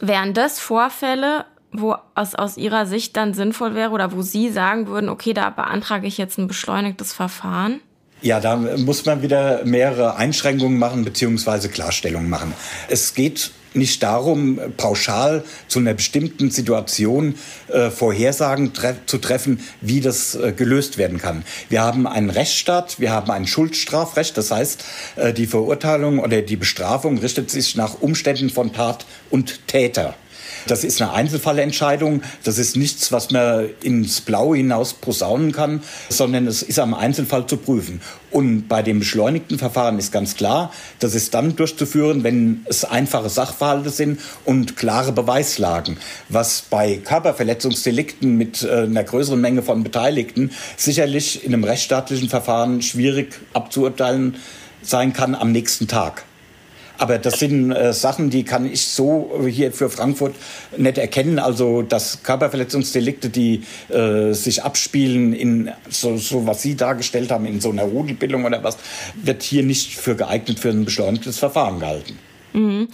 [0.00, 1.46] Wären das Vorfälle,
[1.80, 5.50] wo es aus Ihrer Sicht dann sinnvoll wäre oder wo Sie sagen würden, okay, da
[5.50, 7.80] beantrage ich jetzt ein beschleunigtes Verfahren?
[8.22, 11.68] Ja, da muss man wieder mehrere Einschränkungen machen bzw.
[11.68, 12.54] Klarstellungen machen.
[12.88, 17.34] Es geht nicht darum, pauschal zu einer bestimmten Situation
[17.68, 21.44] äh, Vorhersagen tre zu treffen, wie das äh, gelöst werden kann.
[21.68, 24.84] Wir haben einen Rechtsstaat, wir haben ein Schuldstrafrecht, das heißt,
[25.16, 30.14] äh, die Verurteilung oder die Bestrafung richtet sich nach Umständen von Tat und Täter.
[30.66, 32.22] Das ist eine Einzelfallentscheidung.
[32.42, 37.46] Das ist nichts, was man ins Blaue hinaus posaunen kann, sondern es ist am Einzelfall
[37.46, 38.00] zu prüfen.
[38.30, 43.30] Und bei dem beschleunigten Verfahren ist ganz klar, das ist dann durchzuführen, wenn es einfache
[43.30, 45.96] Sachverhalte sind und klare Beweislagen,
[46.28, 52.82] was bei Körperverletzungsdelikten mit äh, einer größeren Menge von Beteiligten sicherlich in einem rechtsstaatlichen Verfahren
[52.82, 54.36] schwierig abzuurteilen
[54.82, 56.25] sein kann am nächsten Tag.
[56.98, 60.34] Aber das sind äh, Sachen, die kann ich so hier für Frankfurt
[60.76, 61.38] nicht erkennen.
[61.38, 67.60] Also dass Körperverletzungsdelikte, die äh, sich abspielen in so, so, was Sie dargestellt haben, in
[67.60, 68.78] so einer Rudelbildung oder was,
[69.22, 72.18] wird hier nicht für geeignet für ein beschleunigtes Verfahren gehalten.
[72.52, 72.88] Mhm.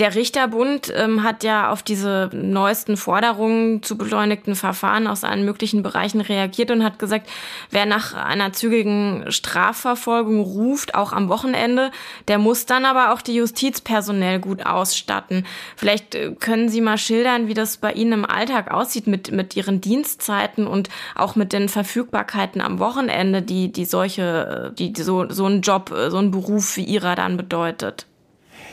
[0.00, 5.82] Der Richterbund ähm, hat ja auf diese neuesten Forderungen zu beschleunigten Verfahren aus allen möglichen
[5.82, 7.28] Bereichen reagiert und hat gesagt,
[7.70, 11.90] wer nach einer zügigen Strafverfolgung ruft, auch am Wochenende,
[12.28, 15.44] der muss dann aber auch die Justiz personell gut ausstatten.
[15.76, 19.54] Vielleicht äh, können Sie mal schildern, wie das bei Ihnen im Alltag aussieht mit, mit
[19.54, 25.28] Ihren Dienstzeiten und auch mit den Verfügbarkeiten am Wochenende, die, die solche, die, die so,
[25.28, 28.06] so ein Job, äh, so ein Beruf wie Ihrer dann bedeutet.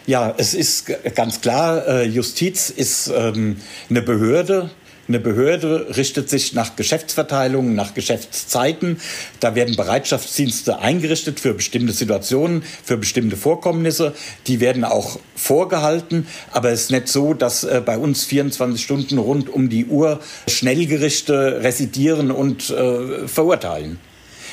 [0.08, 3.58] Ja, es ist ganz klar, äh, Justiz ist ähm,
[3.90, 4.70] eine Behörde.
[5.10, 9.02] Eine Behörde richtet sich nach Geschäftsverteilungen, nach Geschäftszeiten.
[9.42, 14.14] Da werden Bereitschaftsdienste eingerichtet für bestimmte Situationen, für bestimmte Vorkommnisse.
[14.48, 16.26] Die werden auch vorgehalten.
[16.52, 20.22] Aber es ist nicht so, dass äh, bei uns 24 Stunden rund um die Uhr
[20.48, 24.00] Schnellgerichte residieren und äh, verurteilen.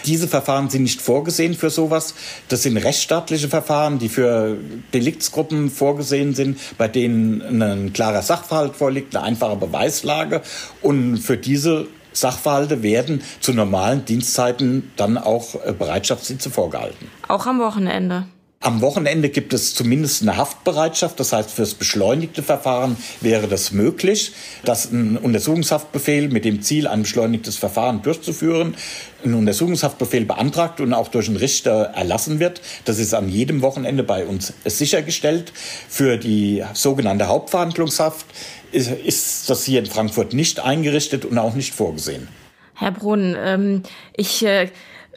[0.04, 2.14] Diese Verfahren sind nicht vorgesehen für sowas.
[2.48, 4.56] Das sind rechtsstaatliche Verfahren, die für
[4.92, 10.42] Deliktsgruppen vorgesehen sind, bei denen ein klarer Sachverhalt vorliegt, eine einfache Beweislage.
[10.82, 17.10] Und für diese Sachverhalte werden zu normalen Dienstzeiten dann auch äh, Bereitschaftsdienste vorgehalten.
[17.28, 18.26] Auch am Wochenende.
[18.64, 21.20] Am Wochenende gibt es zumindest eine Haftbereitschaft.
[21.20, 24.32] Das heißt, fürs beschleunigte Verfahren wäre das möglich,
[24.64, 28.74] dass ein Untersuchungshaftbefehl mit dem Ziel, ein beschleunigtes Verfahren durchzuführen,
[29.22, 32.62] ein Untersuchungshaftbefehl beantragt und auch durch einen Richter erlassen wird.
[32.86, 35.52] Das ist an jedem Wochenende bei uns sichergestellt.
[35.86, 38.24] Für die sogenannte Hauptverhandlungshaft
[38.72, 42.28] ist das hier in Frankfurt nicht eingerichtet und auch nicht vorgesehen.
[42.76, 43.82] Herr Brunn, ähm,
[44.16, 44.70] ich äh,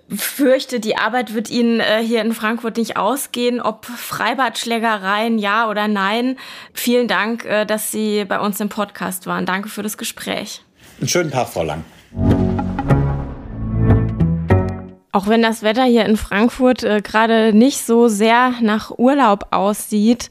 [0.10, 5.88] fürchte, die Arbeit wird Ihnen äh, hier in Frankfurt nicht ausgehen, ob Freibadschlägereien ja oder
[5.88, 6.38] nein.
[6.74, 9.46] Vielen Dank, äh, dass Sie bei uns im Podcast waren.
[9.46, 10.63] Danke für das Gespräch.
[11.00, 11.84] Einen schönen Tag, Frau Lang.
[15.12, 20.30] Auch wenn das Wetter hier in Frankfurt äh, gerade nicht so sehr nach Urlaub aussieht,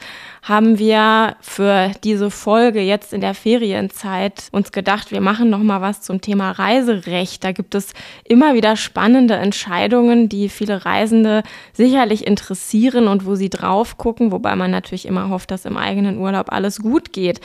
[0.48, 5.80] haben wir für diese Folge jetzt in der Ferienzeit uns gedacht, wir machen noch mal
[5.80, 7.42] was zum Thema Reiserecht.
[7.42, 13.50] Da gibt es immer wieder spannende Entscheidungen, die viele Reisende sicherlich interessieren und wo sie
[13.50, 17.40] drauf gucken, wobei man natürlich immer hofft, dass im eigenen Urlaub alles gut geht.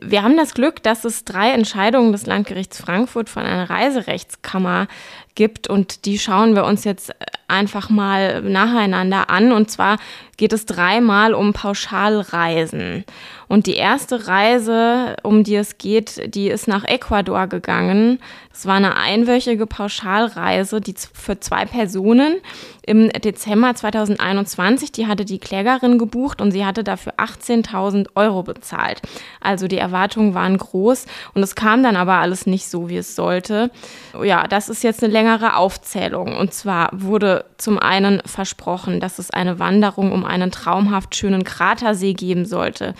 [0.00, 4.88] Wir haben das Glück, dass es drei Entscheidungen des Landgerichts Frankfurt von einer Reiserechtskammer
[5.34, 7.14] gibt und die schauen wir uns jetzt
[7.48, 9.98] einfach mal nacheinander an und zwar
[10.36, 13.04] geht es dreimal um Pauschalreisen.
[13.48, 18.18] Und die erste Reise, um die es geht, die ist nach Ecuador gegangen.
[18.50, 22.36] Das war eine einwöchige Pauschalreise, die für zwei Personen
[22.86, 24.92] im Dezember 2021.
[24.92, 29.02] Die hatte die Klägerin gebucht und sie hatte dafür 18.000 Euro bezahlt.
[29.40, 33.14] Also die Erwartungen waren groß und es kam dann aber alles nicht so, wie es
[33.14, 33.70] sollte.
[34.22, 36.36] Ja, das ist jetzt eine längere Aufzählung.
[36.36, 42.14] Und zwar wurde zum einen versprochen, dass es eine Wanderung um einen traumhaft schönen Kratersee
[42.14, 42.94] geben sollte.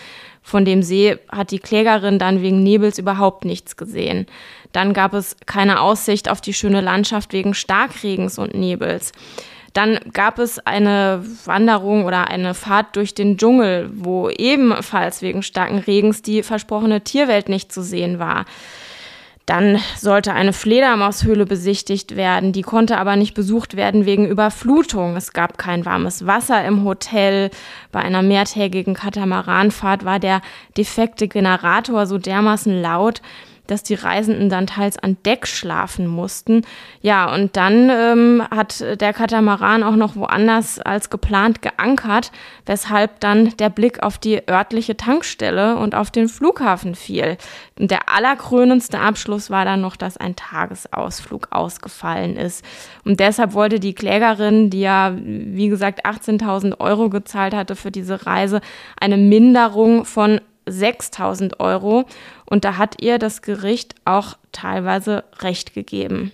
[0.47, 4.27] Von dem See hat die Klägerin dann wegen Nebels überhaupt nichts gesehen.
[4.71, 9.11] Dann gab es keine Aussicht auf die schöne Landschaft wegen Starkregens und Nebels.
[9.73, 15.79] Dann gab es eine Wanderung oder eine Fahrt durch den Dschungel, wo ebenfalls wegen starken
[15.79, 18.45] Regens die versprochene Tierwelt nicht zu sehen war.
[19.47, 25.15] Dann sollte eine Fledermaushöhle besichtigt werden, die konnte aber nicht besucht werden wegen Überflutung.
[25.15, 27.49] Es gab kein warmes Wasser im Hotel.
[27.93, 30.41] Bei einer mehrtägigen Katamaranfahrt war der
[30.75, 33.21] defekte Generator so dermaßen laut,
[33.67, 36.63] dass die Reisenden dann teils an Deck schlafen mussten.
[37.01, 42.31] Ja, und dann ähm, hat der Katamaran auch noch woanders als geplant geankert,
[42.65, 47.37] weshalb dann der Blick auf die örtliche Tankstelle und auf den Flughafen fiel.
[47.77, 52.65] Der allerkrönendste Abschluss war dann noch, dass ein Tagesausflug ausgefallen ist.
[53.05, 58.25] Und deshalb wollte die Klägerin, die ja, wie gesagt, 18.000 Euro gezahlt hatte für diese
[58.25, 58.61] Reise,
[58.99, 62.05] eine Minderung von 6000 Euro.
[62.45, 66.31] Und da hat ihr das Gericht auch teilweise recht gegeben.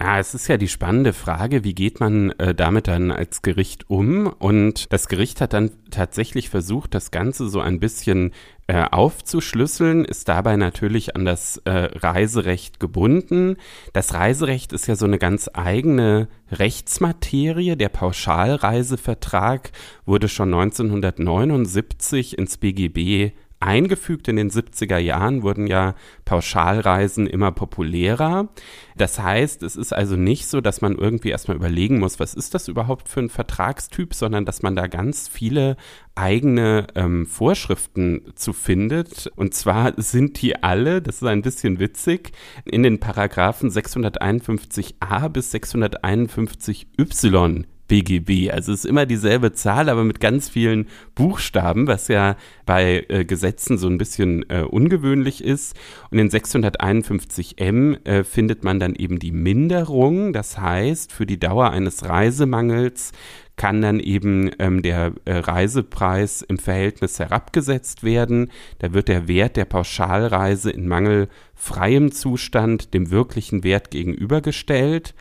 [0.00, 3.90] Ja, es ist ja die spannende Frage, wie geht man äh, damit dann als Gericht
[3.90, 4.28] um?
[4.28, 8.30] Und das Gericht hat dann tatsächlich versucht, das Ganze so ein bisschen
[8.68, 13.56] äh, aufzuschlüsseln, ist dabei natürlich an das äh, Reiserecht gebunden.
[13.92, 17.74] Das Reiserecht ist ja so eine ganz eigene Rechtsmaterie.
[17.74, 19.72] Der Pauschalreisevertrag
[20.06, 25.94] wurde schon 1979 ins BGB eingefügt in den 70er Jahren wurden ja
[26.24, 28.48] Pauschalreisen immer populärer.
[28.96, 32.54] Das heißt, es ist also nicht so, dass man irgendwie erstmal überlegen muss, was ist
[32.54, 35.76] das überhaupt für ein Vertragstyp, sondern dass man da ganz viele
[36.14, 39.30] eigene ähm, Vorschriften zu findet.
[39.36, 42.32] Und zwar sind die alle, das ist ein bisschen witzig,
[42.64, 48.52] in den Paragraphen 651a bis 651y BGB.
[48.52, 53.24] Also es ist immer dieselbe Zahl, aber mit ganz vielen Buchstaben, was ja bei äh,
[53.24, 55.74] Gesetzen so ein bisschen äh, ungewöhnlich ist.
[56.10, 60.32] Und in 651m äh, findet man dann eben die Minderung.
[60.32, 63.12] Das heißt, für die Dauer eines Reisemangels
[63.58, 68.50] kann dann eben ähm, der äh, Reisepreis im Verhältnis herabgesetzt werden.
[68.78, 75.14] Da wird der Wert der Pauschalreise in mangelfreiem Zustand dem wirklichen Wert gegenübergestellt.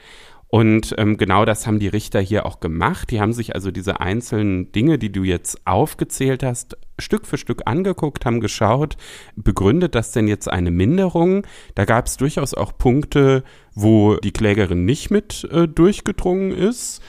[0.49, 3.11] Und ähm, genau das haben die Richter hier auch gemacht.
[3.11, 7.63] Die haben sich also diese einzelnen Dinge, die du jetzt aufgezählt hast, Stück für Stück
[7.65, 8.95] angeguckt, haben geschaut,
[9.35, 11.45] begründet das denn jetzt eine Minderung?
[11.75, 13.43] Da gab es durchaus auch Punkte,
[13.75, 17.01] wo die Klägerin nicht mit äh, durchgedrungen ist.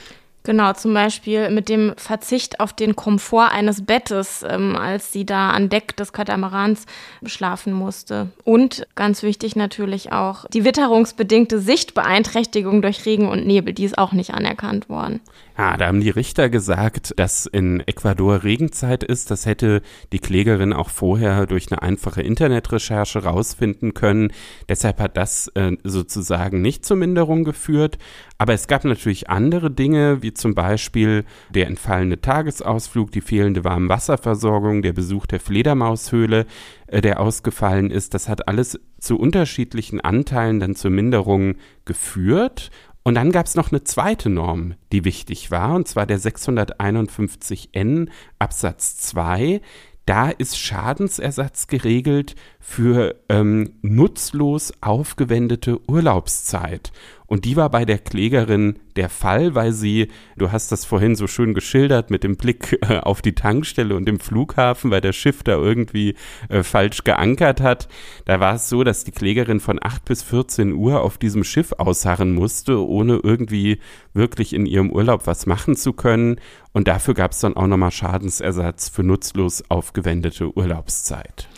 [0.48, 5.50] Genau, zum Beispiel mit dem Verzicht auf den Komfort eines Bettes, ähm, als sie da
[5.50, 6.87] an Deck des Katamarans
[7.26, 8.30] schlafen musste.
[8.44, 14.12] Und ganz wichtig natürlich auch die witterungsbedingte Sichtbeeinträchtigung durch Regen und Nebel, die ist auch
[14.12, 15.20] nicht anerkannt worden.
[15.60, 19.32] Ja, da haben die Richter gesagt, dass in Ecuador Regenzeit ist.
[19.32, 24.32] Das hätte die Klägerin auch vorher durch eine einfache Internetrecherche rausfinden können.
[24.68, 27.98] Deshalb hat das äh, sozusagen nicht zur Minderung geführt.
[28.38, 34.82] Aber es gab natürlich andere Dinge, wie zum Beispiel der entfallene Tagesausflug, die fehlende Warmwasserversorgung,
[34.82, 36.46] der Besuch der Fledermaushöhle,
[36.86, 38.14] äh, der ausgefallen ist.
[38.14, 42.70] Das hat alles zu unterschiedlichen Anteilen dann zur Minderung geführt.
[43.08, 48.10] Und dann gab es noch eine zweite Norm, die wichtig war, und zwar der 651n
[48.38, 49.62] Absatz 2.
[50.04, 52.34] Da ist Schadensersatz geregelt
[52.68, 56.92] für ähm, nutzlos aufgewendete Urlaubszeit.
[57.26, 61.26] Und die war bei der Klägerin der Fall, weil sie, du hast das vorhin so
[61.26, 65.42] schön geschildert mit dem Blick äh, auf die Tankstelle und dem Flughafen, weil der Schiff
[65.42, 66.14] da irgendwie
[66.50, 67.88] äh, falsch geankert hat.
[68.26, 71.72] Da war es so, dass die Klägerin von 8 bis 14 Uhr auf diesem Schiff
[71.78, 73.78] ausharren musste, ohne irgendwie
[74.12, 76.37] wirklich in ihrem Urlaub was machen zu können.
[76.72, 81.48] Und dafür gab es dann auch nochmal Schadensersatz für nutzlos aufgewendete Urlaubszeit.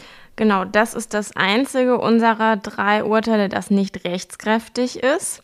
[0.40, 5.42] Genau, das ist das einzige unserer drei Urteile, das nicht rechtskräftig ist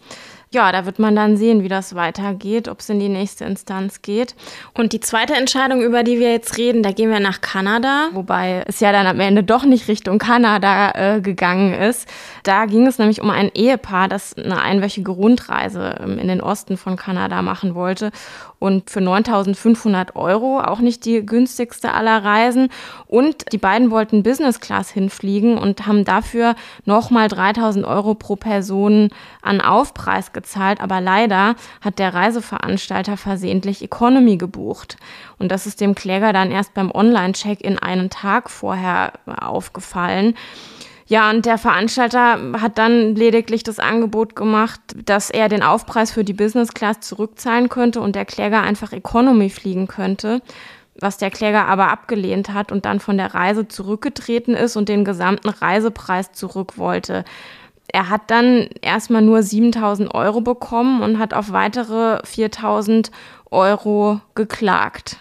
[0.56, 4.00] ja, da wird man dann sehen, wie das weitergeht, ob es in die nächste Instanz
[4.00, 4.36] geht.
[4.74, 8.64] Und die zweite Entscheidung, über die wir jetzt reden, da gehen wir nach Kanada, wobei
[8.66, 12.08] es ja dann am Ende doch nicht Richtung Kanada äh, gegangen ist.
[12.44, 16.76] Da ging es nämlich um ein Ehepaar, das eine einwöchige Rundreise ähm, in den Osten
[16.76, 18.10] von Kanada machen wollte
[18.58, 22.68] und für 9.500 Euro, auch nicht die günstigste aller Reisen.
[23.06, 29.10] Und die beiden wollten Business Class hinfliegen und haben dafür nochmal 3.000 Euro pro Person
[29.42, 34.96] an Aufpreis gezahlt, aber leider hat der Reiseveranstalter versehentlich Economy gebucht.
[35.38, 40.34] Und das ist dem Kläger dann erst beim Online-Check-in einen Tag vorher aufgefallen.
[41.08, 46.24] Ja, und der Veranstalter hat dann lediglich das Angebot gemacht, dass er den Aufpreis für
[46.24, 50.42] die Business Class zurückzahlen könnte und der Kläger einfach Economy fliegen könnte
[50.98, 55.04] was der Kläger aber abgelehnt hat und dann von der Reise zurückgetreten ist und den
[55.04, 57.26] gesamten Reisepreis zurück wollte
[57.88, 63.10] er hat dann erstmal nur 7000 Euro bekommen und hat auf weitere 4000
[63.50, 65.18] Euro geklagt.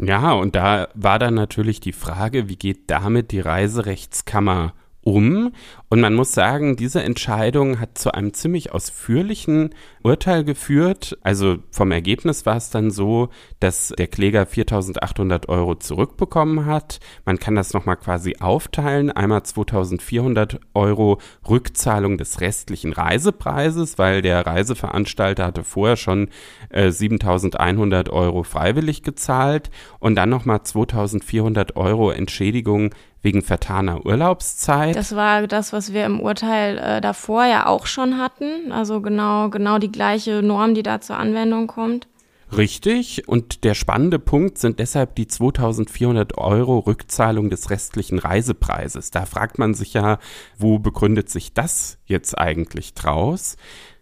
[0.00, 4.72] Ja, und da war dann natürlich die Frage, wie geht damit die Reiserechtskammer
[5.02, 5.52] um.
[5.88, 9.70] Und man muss sagen, diese Entscheidung hat zu einem ziemlich ausführlichen
[10.02, 11.18] Urteil geführt.
[11.22, 13.28] Also vom Ergebnis war es dann so,
[13.60, 17.00] dass der Kläger 4.800 Euro zurückbekommen hat.
[17.24, 19.10] Man kann das nochmal quasi aufteilen.
[19.10, 26.30] Einmal 2.400 Euro Rückzahlung des restlichen Reisepreises, weil der Reiseveranstalter hatte vorher schon
[26.70, 32.90] äh, 7.100 Euro freiwillig gezahlt und dann nochmal 2.400 Euro Entschädigung
[33.22, 34.96] wegen vertaner Urlaubszeit.
[34.96, 38.72] Das war das, was wir im Urteil äh, davor ja auch schon hatten.
[38.72, 42.08] Also genau, genau die gleiche Norm, die da zur Anwendung kommt.
[42.56, 43.26] Richtig.
[43.28, 49.10] Und der spannende Punkt sind deshalb die 2400 Euro Rückzahlung des restlichen Reisepreises.
[49.10, 50.18] Da fragt man sich ja,
[50.58, 53.56] wo begründet sich das jetzt eigentlich draus?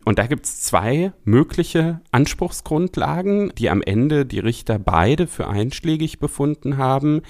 [0.04, 6.18] Und da gibt es zwei mögliche Anspruchsgrundlagen, die am Ende die Richter beide für einschlägig
[6.18, 7.20] befunden haben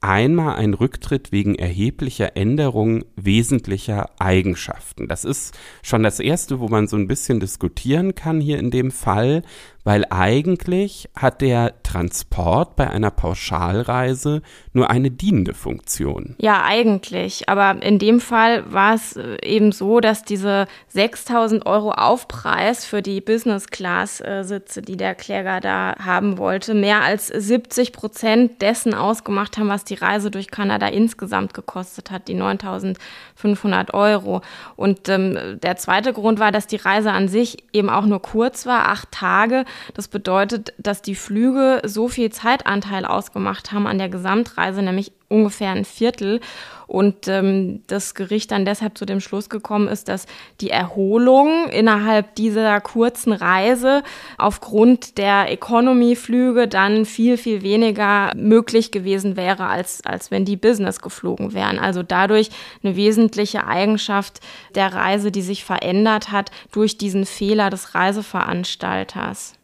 [0.00, 5.08] einmal ein Rücktritt wegen erheblicher Änderung wesentlicher Eigenschaften.
[5.08, 8.90] Das ist schon das Erste, wo man so ein bisschen diskutieren kann hier in dem
[8.90, 9.42] Fall,
[9.86, 16.34] weil eigentlich hat der Transport bei einer Pauschalreise nur eine dienende Funktion.
[16.40, 17.48] Ja, eigentlich.
[17.48, 23.00] Aber in dem Fall war es äh, eben so, dass diese 6000 Euro Aufpreis für
[23.00, 29.68] die Business-Class-Sitze, die der Kläger da haben wollte, mehr als 70 Prozent dessen ausgemacht haben,
[29.68, 34.42] was die Reise durch Kanada insgesamt gekostet hat, die 9500 Euro.
[34.74, 38.66] Und ähm, der zweite Grund war, dass die Reise an sich eben auch nur kurz
[38.66, 39.64] war, acht Tage
[39.94, 45.70] das bedeutet, dass die Flüge so viel Zeitanteil ausgemacht haben an der Gesamtreise, nämlich ungefähr
[45.70, 46.40] ein Viertel.
[46.86, 50.26] Und ähm, das Gericht dann deshalb zu dem Schluss gekommen ist, dass
[50.60, 54.04] die Erholung innerhalb dieser kurzen Reise
[54.38, 61.00] aufgrund der Economy-Flüge dann viel, viel weniger möglich gewesen wäre, als, als wenn die Business
[61.00, 61.80] geflogen wären.
[61.80, 62.50] Also dadurch
[62.84, 64.38] eine wesentliche Eigenschaft
[64.76, 69.54] der Reise, die sich verändert hat durch diesen Fehler des Reiseveranstalters.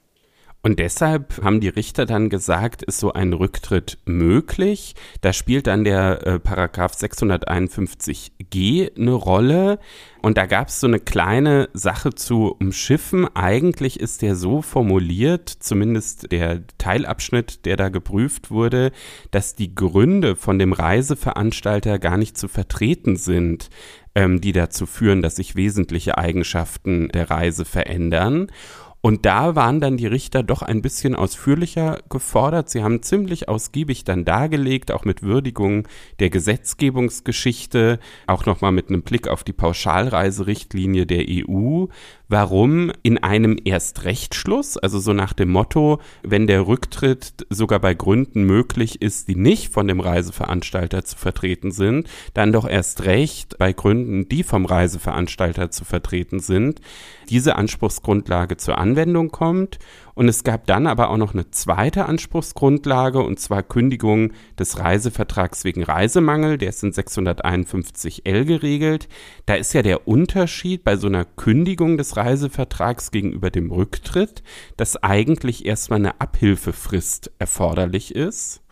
[0.64, 4.94] Und deshalb haben die Richter dann gesagt, ist so ein Rücktritt möglich.
[5.20, 9.80] Da spielt dann der äh, Paragraph 651g eine Rolle.
[10.22, 13.26] Und da gab es so eine kleine Sache zu umschiffen.
[13.34, 18.92] Eigentlich ist der so formuliert, zumindest der Teilabschnitt, der da geprüft wurde,
[19.32, 23.68] dass die Gründe von dem Reiseveranstalter gar nicht zu vertreten sind
[24.14, 28.50] ähm, die dazu führen, dass sich wesentliche Eigenschaften der Reise verändern.
[29.04, 32.70] Und da waren dann die Richter doch ein bisschen ausführlicher gefordert.
[32.70, 35.88] Sie haben ziemlich ausgiebig dann dargelegt, auch mit Würdigung
[36.20, 41.86] der Gesetzgebungsgeschichte, auch nochmal mit einem Blick auf die Pauschalreiserichtlinie der EU,
[42.32, 48.44] warum in einem Erstrechtschluss, also so nach dem Motto, wenn der Rücktritt sogar bei Gründen
[48.44, 53.74] möglich ist, die nicht von dem Reiseveranstalter zu vertreten sind, dann doch erst recht bei
[53.74, 56.80] Gründen, die vom Reiseveranstalter zu vertreten sind,
[57.28, 59.78] diese Anspruchsgrundlage zur Anwendung kommt
[60.14, 65.64] und es gab dann aber auch noch eine zweite Anspruchsgrundlage, und zwar Kündigung des Reisevertrags
[65.64, 66.58] wegen Reisemangel.
[66.58, 69.08] Der ist in 651l geregelt.
[69.46, 74.42] Da ist ja der Unterschied bei so einer Kündigung des Reisevertrags gegenüber dem Rücktritt,
[74.76, 78.62] dass eigentlich erstmal eine Abhilfefrist erforderlich ist.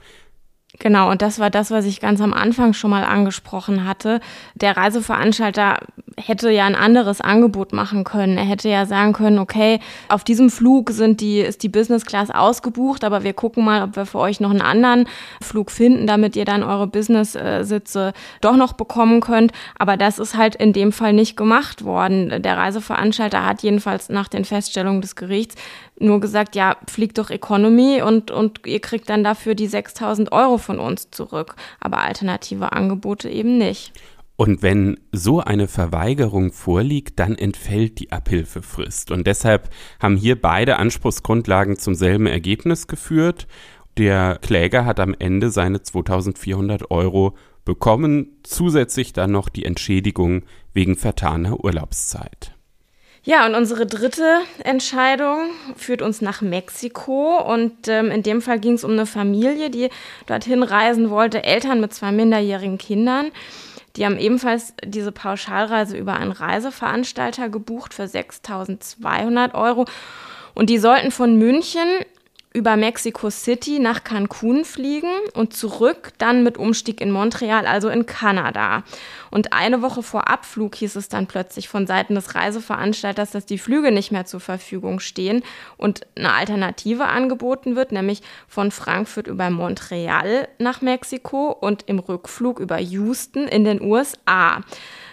[0.78, 4.20] Genau, und das war das, was ich ganz am Anfang schon mal angesprochen hatte.
[4.54, 5.80] Der Reiseveranstalter
[6.16, 8.38] hätte ja ein anderes Angebot machen können.
[8.38, 12.30] Er hätte ja sagen können, okay, auf diesem Flug sind die, ist die Business Class
[12.30, 15.06] ausgebucht, aber wir gucken mal, ob wir für euch noch einen anderen
[15.42, 19.52] Flug finden, damit ihr dann eure Business-Sitze doch noch bekommen könnt.
[19.76, 22.42] Aber das ist halt in dem Fall nicht gemacht worden.
[22.42, 25.56] Der Reiseveranstalter hat jedenfalls nach den Feststellungen des Gerichts
[26.00, 30.58] nur gesagt, ja, fliegt doch Economy und, und ihr kriegt dann dafür die 6000 Euro
[30.58, 31.56] von uns zurück.
[31.80, 33.92] Aber alternative Angebote eben nicht.
[34.36, 39.10] Und wenn so eine Verweigerung vorliegt, dann entfällt die Abhilfefrist.
[39.10, 39.68] Und deshalb
[40.00, 43.46] haben hier beide Anspruchsgrundlagen zum selben Ergebnis geführt.
[43.98, 47.36] Der Kläger hat am Ende seine 2400 Euro
[47.66, 52.54] bekommen, zusätzlich dann noch die Entschädigung wegen vertaner Urlaubszeit.
[53.22, 57.38] Ja, und unsere dritte Entscheidung führt uns nach Mexiko.
[57.38, 59.90] Und ähm, in dem Fall ging es um eine Familie, die
[60.26, 63.30] dorthin reisen wollte, Eltern mit zwei minderjährigen Kindern.
[63.96, 69.84] Die haben ebenfalls diese Pauschalreise über einen Reiseveranstalter gebucht für 6.200 Euro.
[70.54, 71.88] Und die sollten von München
[72.52, 78.06] über Mexico City nach Cancun fliegen und zurück dann mit Umstieg in Montreal, also in
[78.06, 78.82] Kanada.
[79.30, 83.58] Und eine Woche vor Abflug hieß es dann plötzlich von Seiten des Reiseveranstalters, dass die
[83.58, 85.44] Flüge nicht mehr zur Verfügung stehen
[85.76, 92.58] und eine Alternative angeboten wird, nämlich von Frankfurt über Montreal nach Mexiko und im Rückflug
[92.58, 94.62] über Houston in den USA.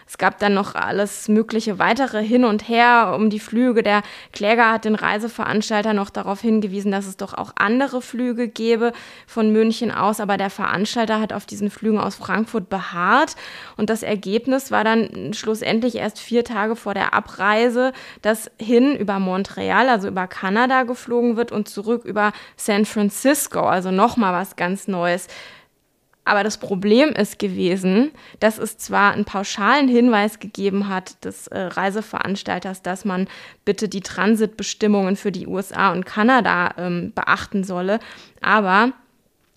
[0.07, 3.83] Es gab dann noch alles mögliche weitere hin und her um die Flüge.
[3.83, 8.93] Der Kläger hat den Reiseveranstalter noch darauf hingewiesen, dass es doch auch andere Flüge gäbe
[9.27, 13.35] von München aus, aber der Veranstalter hat auf diesen Flügen aus Frankfurt beharrt
[13.75, 19.19] und das Ergebnis war dann schlussendlich erst vier Tage vor der Abreise, dass hin über
[19.19, 24.87] Montreal, also über Kanada geflogen wird und zurück über San Francisco, also nochmal was ganz
[24.87, 25.27] Neues.
[26.27, 28.11] Aber das Problem ist gewesen,
[28.41, 33.29] dass es zwar einen pauschalen Hinweis gegeben hat des äh, Reiseveranstalters, dass man
[33.63, 37.99] bitte die Transitbestimmungen für die USA und Kanada ähm, beachten solle,
[38.41, 38.91] aber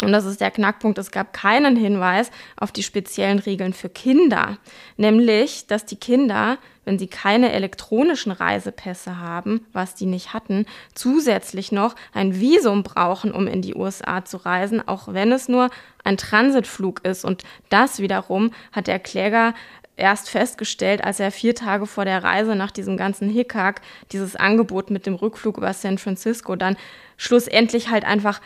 [0.03, 4.57] und das ist der Knackpunkt, es gab keinen Hinweis auf die speziellen Regeln für Kinder,
[4.97, 6.57] nämlich, dass die Kinder,
[6.91, 13.31] wenn sie keine elektronischen Reisepässe haben, was die nicht hatten, zusätzlich noch ein Visum brauchen,
[13.31, 15.71] um in die USA zu reisen, auch wenn es nur
[16.03, 17.25] ein Transitflug ist.
[17.25, 19.55] Und das wiederum hat der Kläger
[19.97, 24.91] erst festgestellt, als er vier Tage vor der Reise nach diesem ganzen Hickhack dieses Angebot
[24.91, 26.77] mit dem Rückflug über San Francisco dann
[27.17, 28.41] schlussendlich halt einfach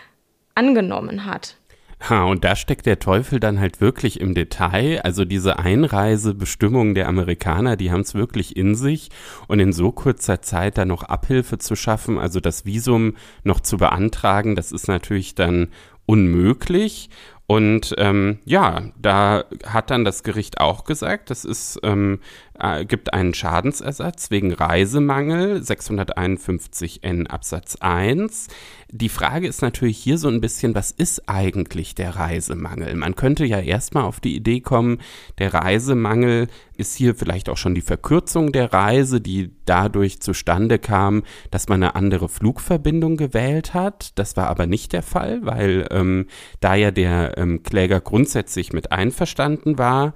[0.55, 1.57] angenommen hat.
[2.09, 5.01] Ha, und da steckt der Teufel dann halt wirklich im Detail.
[5.03, 9.09] Also diese Einreisebestimmungen der Amerikaner, die haben es wirklich in sich.
[9.49, 13.79] Und in so kurzer Zeit dann noch Abhilfe zu schaffen, also das Visum noch zu
[13.79, 15.69] beantragen, das ist natürlich dann
[16.05, 17.09] unmöglich.
[17.47, 22.21] Und ähm, ja, da hat dann das Gericht auch gesagt, das ist, ähm,
[22.59, 28.49] äh, gibt einen Schadensersatz wegen Reisemangel 651n Absatz 1.
[28.91, 32.95] Die Frage ist natürlich hier so ein bisschen, was ist eigentlich der Reisemangel?
[32.95, 34.99] Man könnte ja erstmal auf die Idee kommen,
[35.39, 36.47] der Reisemangel
[36.77, 41.83] ist hier vielleicht auch schon die Verkürzung der Reise, die dadurch zustande kam, dass man
[41.83, 44.13] eine andere Flugverbindung gewählt hat.
[44.17, 46.27] Das war aber nicht der Fall, weil ähm,
[46.61, 50.15] da ja der ähm, Kläger grundsätzlich mit einverstanden war.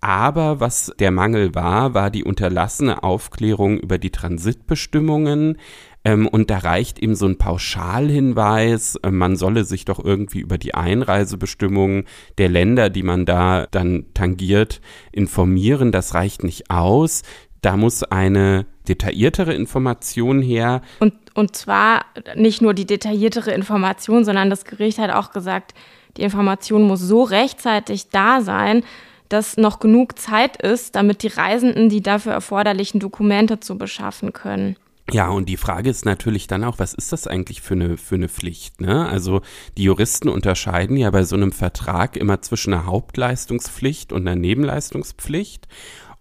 [0.00, 5.58] Aber was der Mangel war, war die unterlassene Aufklärung über die Transitbestimmungen.
[6.04, 10.56] Ähm, und da reicht ihm so ein Pauschalhinweis, äh, man solle sich doch irgendwie über
[10.56, 12.04] die Einreisebestimmungen
[12.38, 14.80] der Länder, die man da dann tangiert,
[15.10, 15.90] informieren.
[15.90, 17.22] Das reicht nicht aus.
[17.60, 20.80] Da muss eine detailliertere Information her.
[21.00, 22.04] Und, und zwar
[22.36, 25.74] nicht nur die detailliertere Information, sondern das Gericht hat auch gesagt,
[26.16, 28.84] die Information muss so rechtzeitig da sein,
[29.28, 34.76] dass noch genug Zeit ist, damit die Reisenden die dafür erforderlichen Dokumente zu beschaffen können.
[35.10, 38.16] Ja, und die Frage ist natürlich dann auch, was ist das eigentlich für eine, für
[38.16, 38.82] eine Pflicht?
[38.82, 39.08] Ne?
[39.08, 39.40] Also
[39.78, 45.66] die Juristen unterscheiden ja bei so einem Vertrag immer zwischen einer Hauptleistungspflicht und einer Nebenleistungspflicht.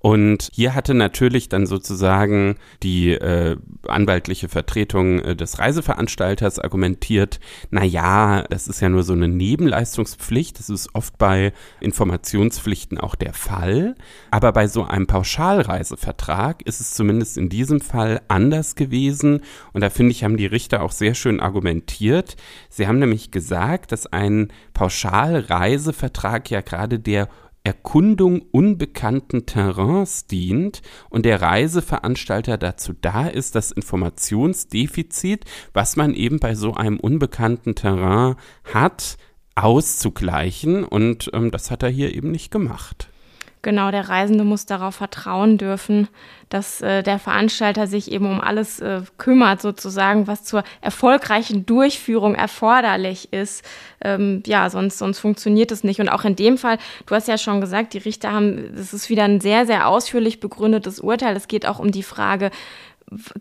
[0.08, 3.58] Und hier hatte natürlich dann sozusagen die äh,
[3.90, 7.42] anwaltliche Vertretung äh, des Reiseveranstalters argumentiert,
[7.72, 11.52] na ja, das ist ja nur so eine Nebenleistungspflicht, das ist oft bei
[11.82, 13.96] Informationspflichten auch der Fall,
[14.32, 19.42] aber bei so einem Pauschalreisevertrag ist es zumindest in diesem Fall anders gewesen
[19.74, 22.38] und da finde ich, haben die Richter auch sehr schön argumentiert.
[22.70, 27.28] Sie haben nämlich gesagt, dass ein Pauschalreisevertrag ja gerade der
[27.68, 35.44] Erkundung unbekannten Terrains dient und der Reiseveranstalter dazu da ist, das Informationsdefizit,
[35.74, 38.38] was man eben bei so einem unbekannten Terrain
[38.74, 39.18] hat,
[39.56, 40.86] auszugleichen.
[40.86, 43.10] Und ähm, das hat er hier eben nicht gemacht.
[43.64, 46.08] Genau, der Reisende muss darauf vertrauen dürfen,
[46.50, 52.36] dass äh, der Veranstalter sich eben um alles äh, kümmert, sozusagen, was zur erfolgreichen Durchführung
[52.36, 53.66] erforderlich ist.
[54.00, 56.00] Ähm, ja, sonst, sonst funktioniert es nicht.
[56.00, 56.78] Und auch in dem Fall,
[57.08, 60.40] du hast ja schon gesagt, die Richter haben, das ist wieder ein sehr, sehr ausführlich
[60.40, 61.36] begründetes Urteil.
[61.36, 62.52] Es geht auch um die Frage,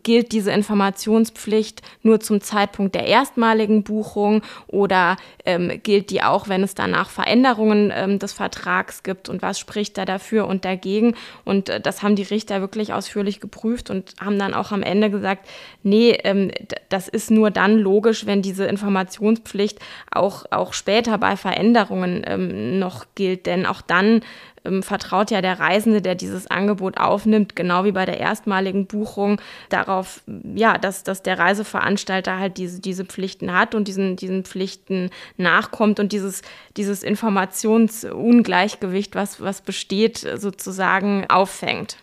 [0.05, 6.63] gilt diese Informationspflicht nur zum Zeitpunkt der erstmaligen Buchung oder ähm, gilt die auch, wenn
[6.63, 11.17] es danach Veränderungen ähm, des Vertrags gibt und was spricht da dafür und dagegen?
[11.45, 15.11] Und äh, das haben die Richter wirklich ausführlich geprüft und haben dann auch am Ende
[15.11, 15.49] gesagt,
[15.83, 16.53] nee, ähm,
[16.89, 19.81] das ist nur dann logisch, wenn diese Informationspflicht
[20.13, 24.21] auch, auch später bei Veränderungen ähm, noch gilt, denn auch dann
[24.67, 29.41] ähm, vertraut ja der Reisende, der dieses Angebot aufnimmt, genau wie bei der erstmaligen Buchung,
[29.69, 30.23] darauf,
[30.55, 36.01] ja, dass, dass der Reiseveranstalter halt diese, diese Pflichten hat und diesen, diesen Pflichten nachkommt
[36.01, 36.43] und dieses,
[36.77, 41.99] dieses Informationsungleichgewicht, was, was besteht, sozusagen auffängt.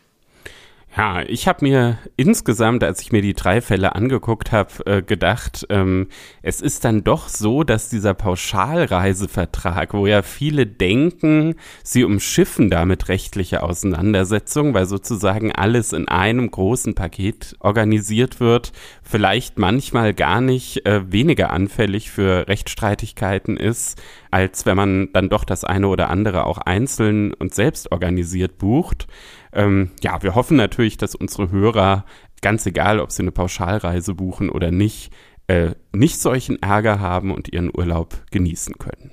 [0.95, 5.65] Ja, ich habe mir insgesamt, als ich mir die drei Fälle angeguckt habe, äh, gedacht,
[5.69, 6.07] ähm,
[6.43, 13.09] es ist dann doch so, dass dieser Pauschalreisevertrag, wo ja viele denken, sie umschiffen damit
[13.09, 18.71] rechtliche Auseinandersetzungen, weil sozusagen alles in einem großen Paket organisiert wird,
[19.01, 25.43] vielleicht manchmal gar nicht äh, weniger anfällig für Rechtsstreitigkeiten ist, als wenn man dann doch
[25.43, 29.07] das eine oder andere auch einzeln und selbst organisiert bucht.
[29.53, 32.05] Ähm, ja, wir hoffen natürlich, dass unsere Hörer,
[32.41, 35.13] ganz egal, ob sie eine Pauschalreise buchen oder nicht,
[35.47, 39.11] äh, nicht solchen Ärger haben und ihren Urlaub genießen können.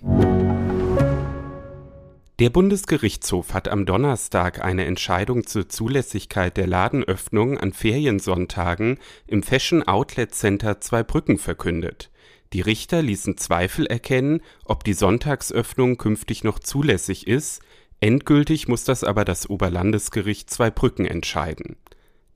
[2.38, 9.82] Der Bundesgerichtshof hat am Donnerstag eine Entscheidung zur Zulässigkeit der Ladenöffnung an Feriensonntagen im Fashion
[9.82, 12.10] Outlet Center Zweibrücken verkündet.
[12.54, 17.60] Die Richter ließen Zweifel erkennen, ob die Sonntagsöffnung künftig noch zulässig ist,
[18.00, 21.76] Endgültig muss das aber das Oberlandesgericht Zweibrücken entscheiden.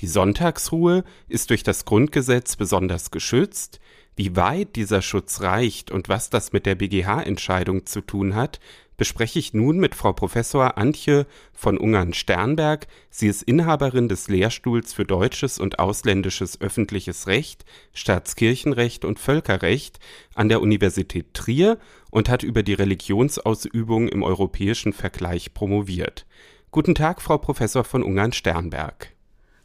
[0.00, 3.80] Die Sonntagsruhe ist durch das Grundgesetz besonders geschützt.
[4.16, 8.60] Wie weit dieser Schutz reicht und was das mit der BGH-Entscheidung zu tun hat,
[8.96, 12.86] bespreche ich nun mit Frau Professor Antje von Ungern-Sternberg.
[13.10, 19.98] Sie ist Inhaberin des Lehrstuhls für deutsches und ausländisches öffentliches Recht, Staatskirchenrecht und Völkerrecht
[20.34, 21.78] an der Universität Trier
[22.10, 26.26] und hat über die Religionsausübung im europäischen Vergleich promoviert.
[26.70, 29.12] Guten Tag, Frau Professor von Ungern-Sternberg.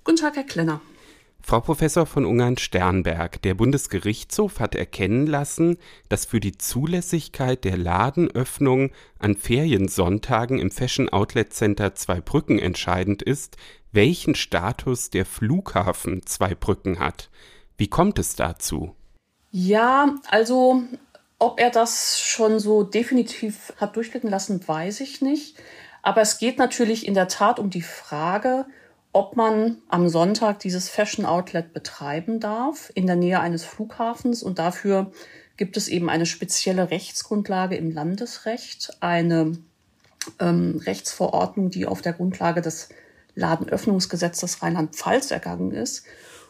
[0.04, 0.82] Guten Tag, Herr Klenner.
[1.42, 5.78] Frau Professor von Ungern-Sternberg, der Bundesgerichtshof hat erkennen lassen,
[6.08, 13.58] dass für die Zulässigkeit der Ladenöffnung an Feriensonntagen im Fashion Outlet Center Zweibrücken entscheidend ist,
[13.92, 17.30] welchen Status der Flughafen Zweibrücken hat.
[17.78, 18.96] Wie kommt es dazu?
[19.52, 20.84] Ja, also
[21.40, 25.58] ob er das schon so definitiv hat durchblicken lassen, weiß ich nicht.
[26.02, 28.66] Aber es geht natürlich in der Tat um die Frage,
[29.12, 34.44] ob man am Sonntag dieses Fashion Outlet betreiben darf in der Nähe eines Flughafens.
[34.44, 35.12] Und dafür
[35.58, 39.58] gibt es eben eine spezielle Rechtsgrundlage im Landesrecht, eine
[40.40, 42.90] ähm, Rechtsverordnung, die auf der Grundlage des
[43.36, 46.04] Ladenöffnungsgesetzes Rheinland-Pfalz ergangen ist.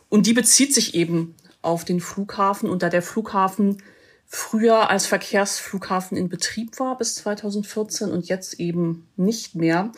[0.09, 2.69] Und die bezieht sich eben auf den Flughafen.
[2.69, 3.81] Und da der Flughafen
[4.25, 9.91] früher als Verkehrsflughafen in Betrieb war bis 2014 und jetzt eben nicht mehr,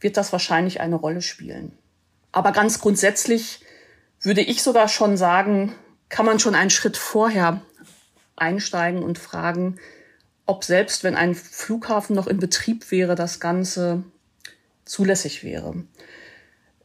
[0.00, 1.72] wird das wahrscheinlich eine Rolle spielen.
[2.36, 3.60] Aber ganz grundsätzlich
[4.20, 5.74] würde ich sogar schon sagen,
[6.10, 7.62] kann man schon einen Schritt vorher
[8.36, 9.76] einsteigen und fragen,
[10.44, 14.04] ob selbst wenn ein Flughafen noch in Betrieb wäre, das Ganze
[14.84, 15.84] zulässig wäre.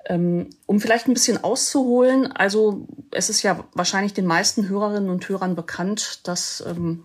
[0.05, 5.27] Ähm, um vielleicht ein bisschen auszuholen, also es ist ja wahrscheinlich den meisten Hörerinnen und
[5.27, 7.03] Hörern bekannt, dass ähm,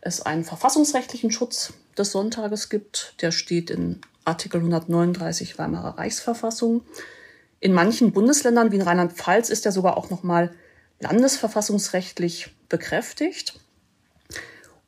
[0.00, 3.14] es einen verfassungsrechtlichen Schutz des Sonntages gibt.
[3.20, 6.82] Der steht in Artikel 139 Weimarer Reichsverfassung.
[7.60, 10.50] In manchen Bundesländern wie in Rheinland-Pfalz ist er sogar auch noch mal
[11.00, 13.60] landesverfassungsrechtlich bekräftigt.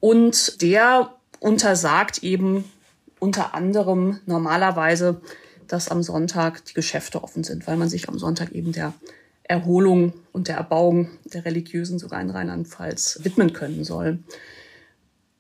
[0.01, 2.65] Und der untersagt eben
[3.19, 5.21] unter anderem normalerweise,
[5.69, 8.95] dass am Sonntag die Geschäfte offen sind, weil man sich am Sonntag eben der
[9.45, 14.19] Erholung und der Erbauung der Religiösen sogar in Rheinland-Pfalz widmen können soll.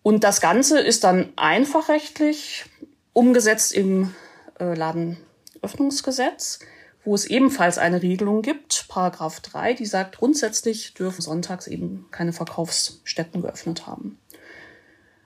[0.02, 2.66] Und das Ganze ist dann einfachrechtlich
[3.12, 4.14] umgesetzt im
[4.58, 6.60] äh, Ladenöffnungsgesetz
[7.04, 12.32] wo es ebenfalls eine Regelung gibt, Paragraph 3, die sagt, grundsätzlich dürfen sonntags eben keine
[12.32, 14.18] Verkaufsstätten geöffnet haben.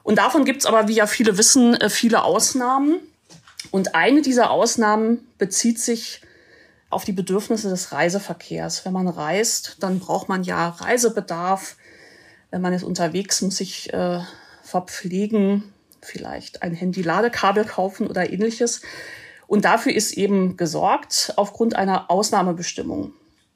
[0.03, 3.01] Und davon gibt es aber, wie ja viele wissen, äh, viele Ausnahmen.
[3.73, 6.23] Und eine dieser Ausnahmen bezieht sich
[6.89, 8.85] auf die Bedürfnisse des Reiseverkehrs.
[8.85, 11.77] Wenn man reist, dann braucht man ja Reisebedarf.
[12.51, 14.21] Wenn man ist unterwegs, muss sich äh,
[14.63, 15.65] verpflegen,
[16.01, 18.83] vielleicht ein Handy-Ladekabel kaufen oder ähnliches.
[19.47, 23.13] Und dafür ist eben gesorgt aufgrund einer Ausnahmebestimmung.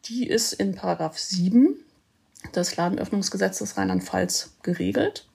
[0.06, 1.84] Die ist in Paragraph 7
[2.54, 5.28] des Ladenöffnungsgesetzes Rheinland-Pfalz geregelt.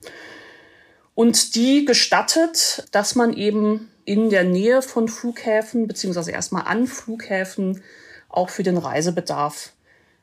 [1.14, 7.82] Und die gestattet, dass man eben in der Nähe von Flughäfen, beziehungsweise erstmal an Flughäfen,
[8.28, 9.72] auch für den Reisebedarf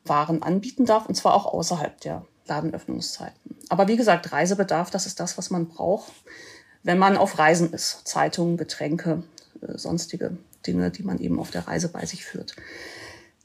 [0.05, 3.57] Waren anbieten darf, und zwar auch außerhalb der Ladenöffnungszeiten.
[3.69, 6.11] Aber wie gesagt, Reisebedarf, das ist das, was man braucht,
[6.83, 8.05] wenn man auf Reisen ist.
[8.05, 9.23] Zeitungen, Getränke,
[9.75, 12.55] sonstige Dinge, die man eben auf der Reise bei sich führt.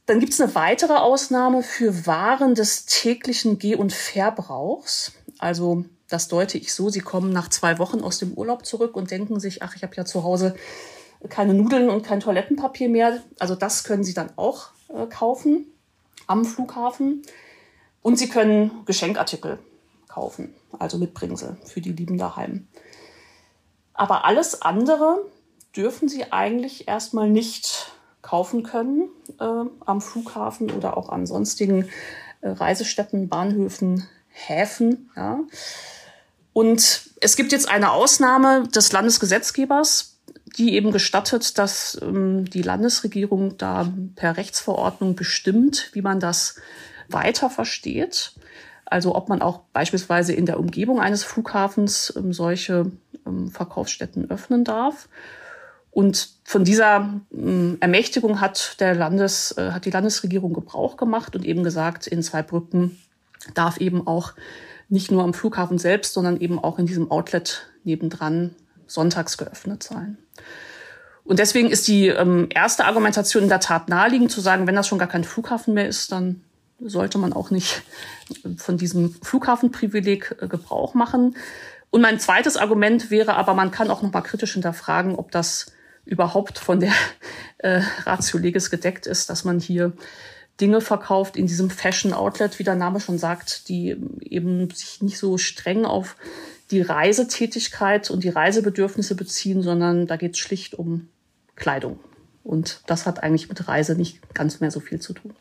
[0.07, 5.13] Dann gibt es eine weitere Ausnahme für Waren des täglichen Geh- und Verbrauchs.
[5.39, 9.11] Also das deute ich so, Sie kommen nach zwei Wochen aus dem Urlaub zurück und
[9.11, 10.55] denken sich, ach, ich habe ja zu Hause
[11.29, 13.23] keine Nudeln und kein Toilettenpapier mehr.
[13.39, 15.67] Also das können Sie dann auch äh, kaufen
[16.27, 17.23] am Flughafen.
[18.01, 19.59] Und Sie können Geschenkartikel
[20.09, 22.67] kaufen, also Mitbringsel für die Lieben daheim.
[23.93, 25.19] Aber alles andere
[25.77, 27.93] dürfen sie eigentlich erstmal nicht
[28.23, 29.09] kaufen können
[29.41, 29.45] äh,
[29.87, 31.89] am Flughafen oder auch an sonstigen
[32.41, 35.11] äh, Reisestätten, Bahnhöfen, Häfen.
[35.17, 35.41] Ja.
[36.53, 40.19] Und es gibt jetzt eine Ausnahme des Landesgesetzgebers,
[40.57, 46.57] die eben gestattet, dass ähm, die Landesregierung da per Rechtsverordnung bestimmt, wie man das
[47.09, 48.33] weiter versteht.
[48.85, 52.91] Also ob man auch beispielsweise in der Umgebung eines Flughafens ähm, solche
[53.27, 55.09] ähm, Verkaufsstätten öffnen darf.
[55.99, 61.45] Und von dieser ähm, Ermächtigung hat, der Landes, äh, hat die Landesregierung Gebrauch gemacht und
[61.45, 62.97] eben gesagt, in Zweibrücken
[63.55, 64.35] darf eben auch
[64.89, 68.55] nicht nur am Flughafen selbst, sondern eben auch in diesem Outlet nebendran
[68.87, 70.19] sonntags geöffnet sein.
[71.25, 74.87] Und deswegen ist die ähm, erste Argumentation in der Tat naheliegend zu sagen, wenn das
[74.87, 76.43] schon gar kein Flughafen mehr ist, dann
[76.79, 77.83] sollte man auch nicht
[78.57, 81.37] von diesem Flughafenprivileg äh, Gebrauch machen.
[81.91, 85.73] Und mein zweites Argument wäre aber, man kann auch noch mal kritisch hinterfragen, ob das
[86.09, 86.93] überhaupt von der
[87.59, 89.93] äh, Ratio Legis gedeckt ist, dass man hier
[90.61, 95.19] Dinge verkauft in diesem Fashion Outlet, wie der Name schon sagt, die eben sich nicht
[95.19, 96.17] so streng auf
[96.71, 101.09] die Reisetätigkeit und die Reisebedürfnisse beziehen, sondern da geht es schlicht um
[101.55, 102.01] Kleidung.
[102.43, 105.35] Und das hat eigentlich mit Reise nicht ganz mehr so viel zu tun.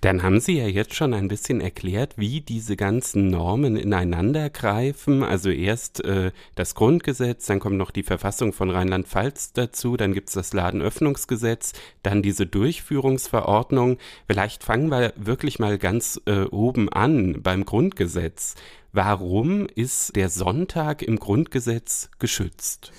[0.00, 5.22] Dann haben Sie ja jetzt schon ein bisschen erklärt, wie diese ganzen Normen ineinander greifen.
[5.22, 10.32] Also erst äh, das Grundgesetz, dann kommt noch die Verfassung von Rheinland-Pfalz dazu, dann gibt's
[10.32, 11.72] das Ladenöffnungsgesetz,
[12.02, 13.98] dann diese Durchführungsverordnung.
[14.26, 18.54] Vielleicht fangen wir wirklich mal ganz äh, oben an beim Grundgesetz.
[18.92, 22.90] Warum ist der Sonntag im Grundgesetz geschützt?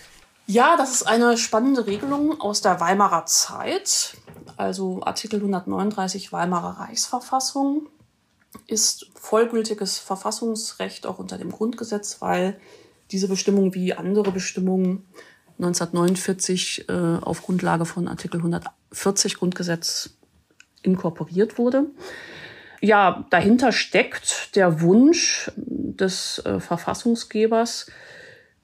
[0.46, 4.18] Ja, das ist eine spannende Regelung aus der Weimarer Zeit.
[4.58, 7.88] Also Artikel 139 Weimarer Reichsverfassung
[8.68, 12.60] ist vollgültiges Verfassungsrecht auch unter dem Grundgesetz, weil
[13.12, 15.06] diese Bestimmung wie andere Bestimmungen
[15.58, 20.12] 1949 äh, auf Grundlage von Artikel 140 Grundgesetz
[20.82, 21.86] inkorporiert wurde.
[22.82, 27.92] Ja, dahinter steckt der Wunsch des äh, Verfassungsgebers,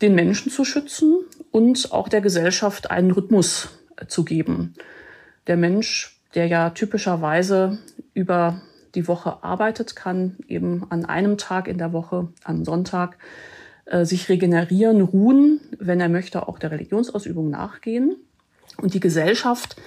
[0.01, 1.19] den Menschen zu schützen
[1.51, 3.69] und auch der Gesellschaft einen Rhythmus
[4.07, 4.73] zu geben.
[5.47, 7.79] Der Mensch, der ja typischerweise
[8.13, 8.61] über
[8.95, 13.17] die Woche arbeitet, kann eben an einem Tag in der Woche, am Sonntag,
[13.85, 18.17] äh, sich regenerieren, ruhen, wenn er möchte, auch der Religionsausübung nachgehen.
[18.81, 19.77] Und die Gesellschaft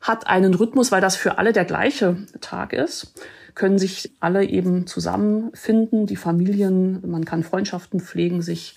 [0.00, 3.14] hat einen Rhythmus, weil das für alle der gleiche Tag ist,
[3.54, 8.76] können sich alle eben zusammenfinden, die Familien, man kann Freundschaften pflegen, sich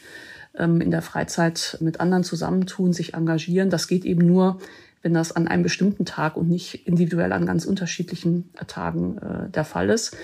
[0.56, 3.70] ähm, in der Freizeit mit anderen zusammentun, sich engagieren.
[3.70, 4.60] Das geht eben nur,
[5.08, 9.50] wenn das an einem bestimmten Tag und nicht individuell an ganz unterschiedlichen äh, Tagen äh,
[9.50, 10.18] der Fall ist.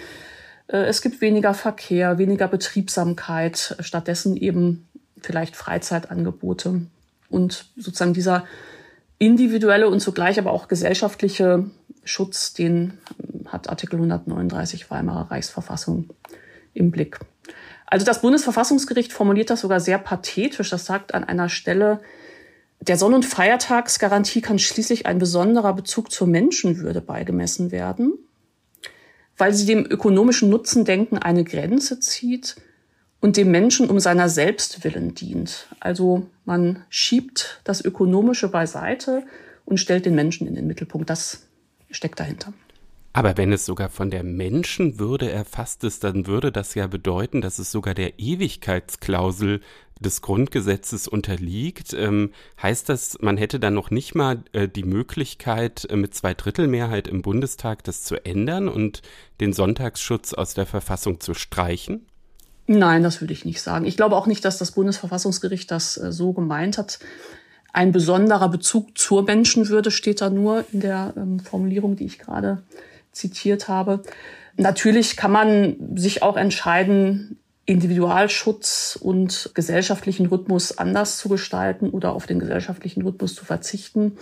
[0.68, 4.90] Äh, es gibt weniger Verkehr, weniger Betriebsamkeit, stattdessen eben
[5.22, 6.82] vielleicht Freizeitangebote
[7.30, 8.44] und sozusagen dieser
[9.20, 11.64] individuelle und zugleich aber auch gesellschaftliche
[12.04, 12.98] Schutz, den
[13.46, 16.10] hat Artikel 139 Weimarer Reichsverfassung
[16.74, 17.20] im Blick.
[17.86, 20.72] Also das Bundesverfassungsgericht formuliert das sogar sehr pathetisch.
[20.72, 22.02] Das sagt an einer Stelle,
[22.88, 28.14] der Sonn- und Feiertagsgarantie kann schließlich ein besonderer Bezug zur Menschenwürde beigemessen werden,
[29.38, 32.58] weil sie dem ökonomischen Nutzendenken eine Grenze zieht
[33.22, 35.68] und dem Menschen um seiner selbst willen dient.
[35.80, 39.24] Also man schiebt das Ökonomische beiseite
[39.64, 41.10] und stellt den Menschen in den Mittelpunkt.
[41.10, 41.48] Das
[41.90, 42.54] steckt dahinter.
[43.14, 47.60] Aber wenn es sogar von der Menschenwürde erfasst ist, dann würde das ja bedeuten, dass
[47.60, 49.62] es sogar der Ewigkeitsklausel
[50.04, 51.94] des Grundgesetzes unterliegt.
[51.94, 52.32] Ähm,
[52.62, 57.24] heißt das, man hätte dann noch nicht mal äh, die Möglichkeit, äh, mit Zweidrittelmehrheit im
[57.24, 59.02] Bundestag das zu ändern und
[59.42, 62.06] den Sonntagsschutz aus der Verfassung zu streichen?
[62.68, 63.86] Nein, das würde ich nicht sagen.
[63.86, 67.00] Ich glaube auch nicht, dass das Bundesverfassungsgericht das äh, so gemeint hat.
[67.74, 72.62] Ein besonderer Bezug zur Menschenwürde steht da nur in der ähm, Formulierung, die ich gerade
[73.12, 74.04] zitiert habe.
[74.56, 82.26] Natürlich kann man sich auch entscheiden, Individualschutz und gesellschaftlichen Rhythmus anders zu gestalten oder auf
[82.26, 84.18] den gesellschaftlichen Rhythmus zu verzichten.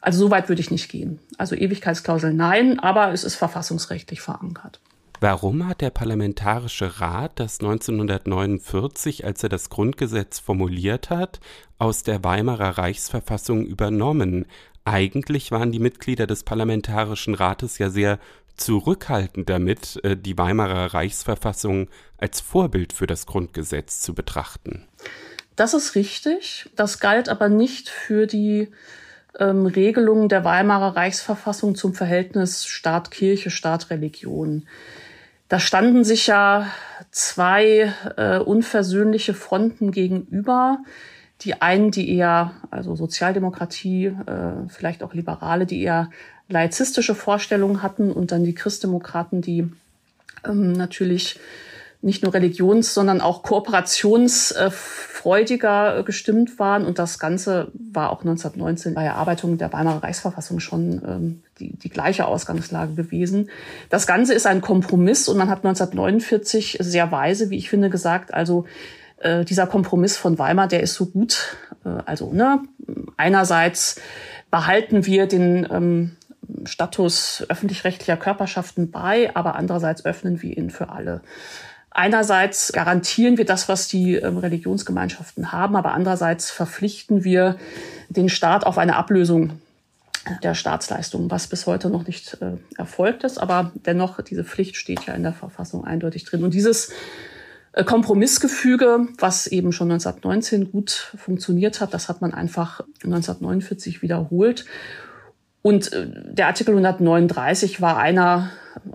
[0.00, 1.18] Also so weit würde ich nicht gehen.
[1.36, 4.80] Also Ewigkeitsklausel nein, aber es ist verfassungsrechtlich verankert.
[5.22, 11.40] Warum hat der Parlamentarische Rat das 1949, als er das Grundgesetz formuliert hat,
[11.78, 14.46] aus der Weimarer Reichsverfassung übernommen?
[14.86, 18.18] Eigentlich waren die Mitglieder des Parlamentarischen Rates ja sehr
[18.60, 21.88] zurückhaltend damit, äh, die Weimarer Reichsverfassung
[22.18, 24.86] als Vorbild für das Grundgesetz zu betrachten.
[25.56, 26.70] Das ist richtig.
[26.76, 28.68] Das galt aber nicht für die
[29.38, 34.66] ähm, Regelungen der Weimarer Reichsverfassung zum Verhältnis Staat-Kirche, Staat-Religion.
[35.48, 36.68] Da standen sich ja
[37.10, 40.78] zwei äh, unversöhnliche Fronten gegenüber
[41.42, 46.10] Die einen, die eher, also Sozialdemokratie, äh, vielleicht auch Liberale, die eher
[46.50, 49.70] laizistische Vorstellungen hatten und dann die Christdemokraten, die
[50.44, 51.40] ähm, natürlich
[52.02, 56.86] nicht nur religions-, sondern auch kooperationsfreudiger äh, gestimmt waren.
[56.86, 61.90] Und das Ganze war auch 1919 bei Erarbeitung der Weimarer Reichsverfassung schon ähm, die, die
[61.90, 63.50] gleiche Ausgangslage gewesen.
[63.90, 68.32] Das Ganze ist ein Kompromiss und man hat 1949 sehr weise, wie ich finde, gesagt,
[68.32, 68.64] also
[69.18, 71.58] äh, dieser Kompromiss von Weimar, der ist so gut.
[71.84, 72.62] Äh, also ne,
[73.18, 74.00] einerseits
[74.50, 76.16] behalten wir den ähm,
[76.64, 81.22] Status öffentlich-rechtlicher Körperschaften bei, aber andererseits öffnen wir ihn für alle.
[81.90, 87.56] Einerseits garantieren wir das, was die ähm, Religionsgemeinschaften haben, aber andererseits verpflichten wir
[88.08, 89.60] den Staat auf eine Ablösung
[90.42, 93.38] der Staatsleistungen, was bis heute noch nicht äh, erfolgt ist.
[93.38, 96.44] Aber dennoch, diese Pflicht steht ja in der Verfassung eindeutig drin.
[96.44, 96.92] Und dieses
[97.72, 104.66] äh, Kompromissgefüge, was eben schon 1919 gut funktioniert hat, das hat man einfach 1949 wiederholt.
[105.62, 108.50] Und äh, der Artikel 139 war einer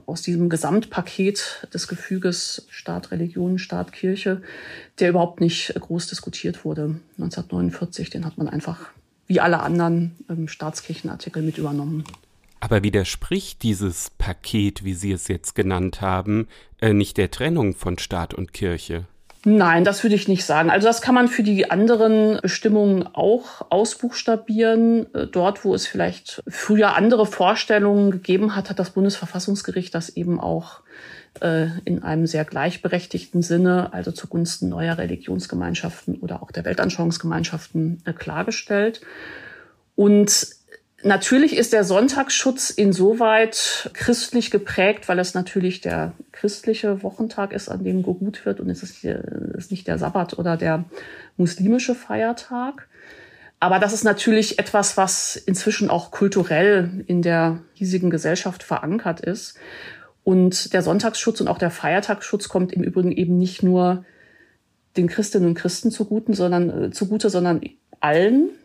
[0.06, 4.42] aus diesem Gesamtpaket des Gefüges Staat, Religion, Staat, Kirche,
[5.00, 7.00] der überhaupt nicht groß diskutiert wurde.
[7.18, 8.90] 1949, den hat man einfach
[9.28, 10.16] wie alle anderen
[10.48, 12.04] Staatskirchenartikel mit übernommen.
[12.60, 16.48] Aber widerspricht dieses Paket, wie Sie es jetzt genannt haben,
[16.80, 19.06] äh, nicht der Trennung von Staat und Kirche?
[19.48, 20.72] Nein, das würde ich nicht sagen.
[20.72, 25.14] Also das kann man für die anderen Bestimmungen auch ausbuchstabieren.
[25.14, 30.40] Äh, dort, wo es vielleicht früher andere Vorstellungen gegeben hat, hat das Bundesverfassungsgericht das eben
[30.40, 30.82] auch
[31.42, 38.14] äh, in einem sehr gleichberechtigten Sinne, also zugunsten neuer Religionsgemeinschaften oder auch der Weltanschauungsgemeinschaften äh,
[38.14, 39.02] klargestellt.
[39.96, 40.55] Und
[41.06, 47.84] Natürlich ist der Sonntagsschutz insoweit christlich geprägt, weil es natürlich der christliche Wochentag ist, an
[47.84, 50.86] dem geruht wird und es ist, ist nicht der Sabbat oder der
[51.38, 52.88] muslimische Feiertag.
[53.60, 59.60] Aber das ist natürlich etwas, was inzwischen auch kulturell in der hiesigen Gesellschaft verankert ist.
[60.24, 64.06] Und der Sonntagsschutz und auch der Feiertagsschutz kommt im Übrigen eben nicht nur
[64.98, 67.62] den Christinnen und Christen zugute, sondern, äh, zugute, sondern
[68.00, 68.65] allen, äh,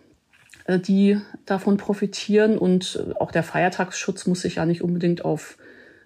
[0.68, 2.58] die davon profitieren.
[2.58, 5.56] Und äh, auch der Feiertagsschutz muss sich ja nicht unbedingt auf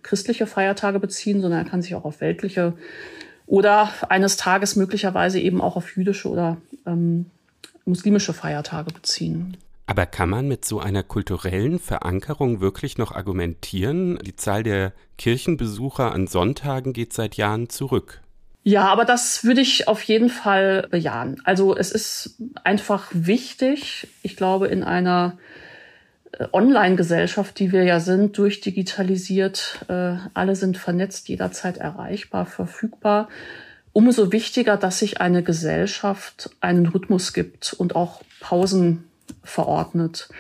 [0.03, 2.75] christliche Feiertage beziehen, sondern er kann sich auch auf weltliche
[3.47, 7.27] oder eines Tages möglicherweise eben auch auf jüdische oder ähm,
[7.85, 9.57] muslimische Feiertage beziehen.
[9.87, 14.19] Aber kann man mit so einer kulturellen Verankerung wirklich noch argumentieren?
[14.25, 18.23] Die Zahl der Kirchenbesucher an Sonntagen geht seit Jahren zurück.
[18.67, 21.41] Ja, aber das würde ich auf jeden Fall bejahen.
[21.45, 25.37] Also es ist einfach wichtig, ich glaube, in einer
[26.33, 33.29] äh, Online-Gesellschaft, die wir ja sind, durchdigitalisiert, äh, alle sind vernetzt, jederzeit erreichbar, verfügbar.
[33.93, 39.05] Umso wichtiger, dass sich eine Gesellschaft einen Rhythmus gibt und auch Pausen
[39.43, 40.31] verordnet.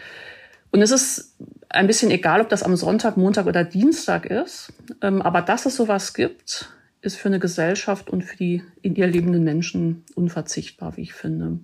[0.70, 1.35] Und es ist
[1.68, 4.72] ein bisschen egal, ob das am Sonntag, Montag oder Dienstag ist,
[5.03, 6.70] ähm, aber dass es sowas gibt,
[7.05, 11.59] ist für eine Gesellschaft und für die in ihr lebenden Menschen unverzichtbar, wie ich finde.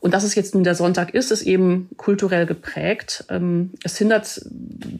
[0.00, 3.24] Und dass es jetzt nun der Sonntag ist, ist eben kulturell geprägt.
[3.28, 4.40] Ähm, es hindert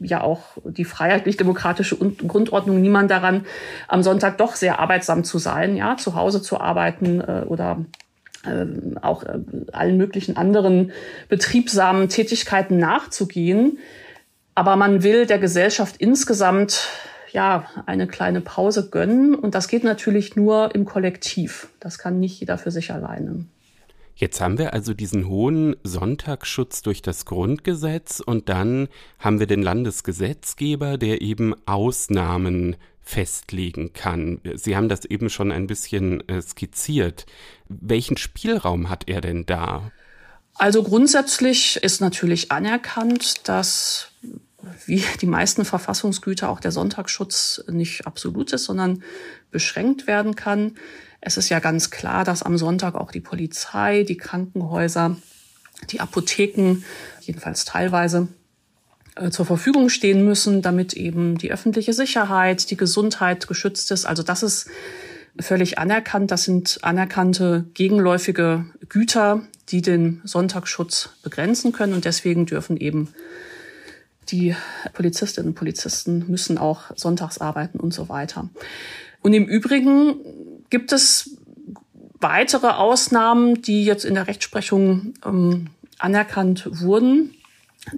[0.00, 3.44] ja auch die freiheitlich-demokratische Grundordnung niemand daran,
[3.88, 7.84] am Sonntag doch sehr arbeitsam zu sein, ja, zu Hause zu arbeiten äh, oder
[8.46, 9.38] ähm, auch äh,
[9.72, 10.92] allen möglichen anderen
[11.28, 13.78] betriebsamen Tätigkeiten nachzugehen.
[14.54, 16.88] Aber man will der Gesellschaft insgesamt
[17.36, 19.34] ja, eine kleine Pause gönnen.
[19.34, 21.68] Und das geht natürlich nur im Kollektiv.
[21.80, 23.44] Das kann nicht jeder für sich alleine.
[24.14, 29.62] Jetzt haben wir also diesen hohen Sonntagsschutz durch das Grundgesetz und dann haben wir den
[29.62, 34.40] Landesgesetzgeber, der eben Ausnahmen festlegen kann.
[34.54, 37.26] Sie haben das eben schon ein bisschen äh, skizziert.
[37.68, 39.92] Welchen Spielraum hat er denn da?
[40.54, 44.12] Also grundsätzlich ist natürlich anerkannt, dass
[44.86, 49.02] wie die meisten Verfassungsgüter auch der Sonntagsschutz nicht absolut ist, sondern
[49.50, 50.76] beschränkt werden kann.
[51.20, 55.16] Es ist ja ganz klar, dass am Sonntag auch die Polizei, die Krankenhäuser,
[55.90, 56.84] die Apotheken,
[57.20, 58.28] jedenfalls teilweise,
[59.16, 64.04] äh, zur Verfügung stehen müssen, damit eben die öffentliche Sicherheit, die Gesundheit geschützt ist.
[64.04, 64.68] Also das ist
[65.40, 66.30] völlig anerkannt.
[66.30, 71.94] Das sind anerkannte gegenläufige Güter, die den Sonntagsschutz begrenzen können.
[71.94, 73.08] Und deswegen dürfen eben
[74.30, 74.54] die
[74.92, 78.48] Polizistinnen und Polizisten müssen auch sonntags arbeiten und so weiter.
[79.22, 80.16] Und im Übrigen
[80.70, 81.36] gibt es
[82.20, 85.68] weitere Ausnahmen, die jetzt in der Rechtsprechung ähm,
[85.98, 87.34] anerkannt wurden.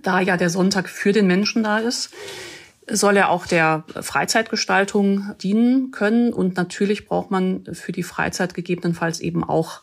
[0.03, 2.11] Da ja der Sonntag für den Menschen da ist,
[2.91, 6.33] soll er auch der Freizeitgestaltung dienen können.
[6.33, 9.83] Und natürlich braucht man für die Freizeit gegebenenfalls eben auch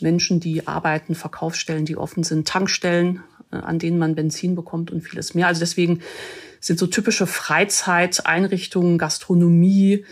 [0.00, 5.34] Menschen, die arbeiten, Verkaufsstellen, die offen sind, Tankstellen, an denen man Benzin bekommt und vieles
[5.34, 5.46] mehr.
[5.46, 6.00] Also deswegen
[6.60, 10.04] sind so typische Freizeiteinrichtungen, Gastronomie,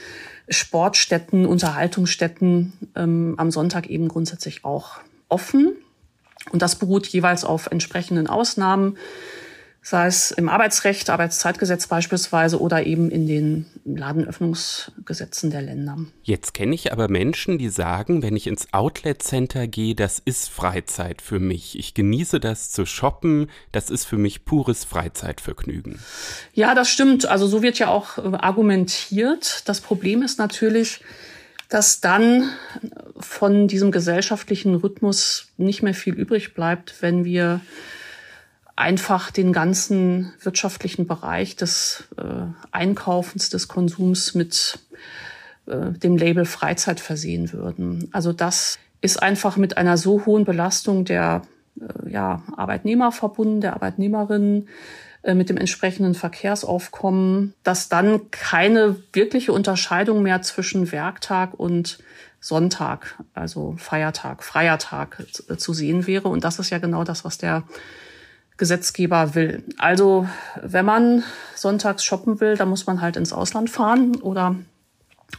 [0.49, 5.77] Sportstätten, Unterhaltungsstätten ähm, am Sonntag eben grundsätzlich auch offen.
[6.51, 8.97] Und das beruht jeweils auf entsprechenden Ausnahmen
[9.83, 15.97] sei es im Arbeitsrecht, Arbeitszeitgesetz beispielsweise oder eben in den Ladenöffnungsgesetzen der Länder.
[16.23, 20.51] Jetzt kenne ich aber Menschen, die sagen, wenn ich ins Outlet Center gehe, das ist
[20.51, 21.79] Freizeit für mich.
[21.79, 25.99] Ich genieße das zu shoppen, das ist für mich pures Freizeitvergnügen.
[26.53, 27.27] Ja, das stimmt.
[27.27, 29.63] Also so wird ja auch äh, argumentiert.
[29.67, 31.01] Das Problem ist natürlich,
[31.69, 32.51] dass dann
[33.19, 37.61] von diesem gesellschaftlichen Rhythmus nicht mehr viel übrig bleibt, wenn wir
[38.79, 42.23] einfach den ganzen wirtschaftlichen Bereich des äh,
[42.71, 44.79] Einkaufens, des Konsums mit
[45.67, 48.09] äh, dem Label Freizeit versehen würden.
[48.13, 51.43] Also das ist einfach mit einer so hohen Belastung der
[51.81, 54.69] äh, ja, Arbeitnehmer verbunden, der Arbeitnehmerinnen,
[55.23, 61.99] äh, mit dem entsprechenden Verkehrsaufkommen, dass dann keine wirkliche Unterscheidung mehr zwischen Werktag und
[62.41, 66.29] Sonntag, also Feiertag, freier Tag äh, zu sehen wäre.
[66.29, 67.65] Und das ist ja genau das, was der
[68.59, 69.63] Gesetzgeber will.
[69.79, 70.29] Also
[70.63, 71.23] wenn man
[71.55, 74.57] sonntags shoppen will, dann muss man halt ins Ausland fahren oder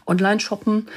[0.08, 0.88] online shoppen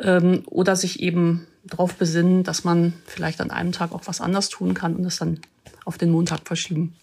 [0.00, 4.48] ähm, oder sich eben darauf besinnen, dass man vielleicht an einem Tag auch was anders
[4.48, 5.40] tun kann und es dann
[5.84, 6.94] auf den Montag verschieben.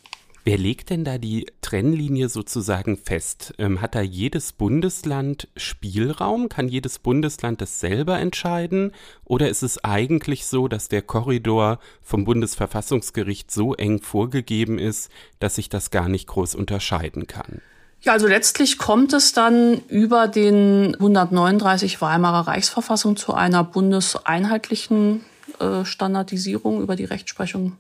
[0.46, 3.54] Wer legt denn da die Trennlinie sozusagen fest?
[3.58, 6.48] Ähm, hat da jedes Bundesland Spielraum?
[6.50, 8.94] Kann jedes Bundesland das selber entscheiden?
[9.26, 15.56] Oder ist es eigentlich so, dass der Korridor vom Bundesverfassungsgericht so eng vorgegeben ist, dass
[15.56, 17.62] sich das gar nicht groß unterscheiden kann?
[18.02, 25.26] Ja, also letztlich kommt es dann über den 139 Weimarer Reichsverfassung zu einer bundeseinheitlichen
[25.60, 27.76] äh, Standardisierung über die Rechtsprechung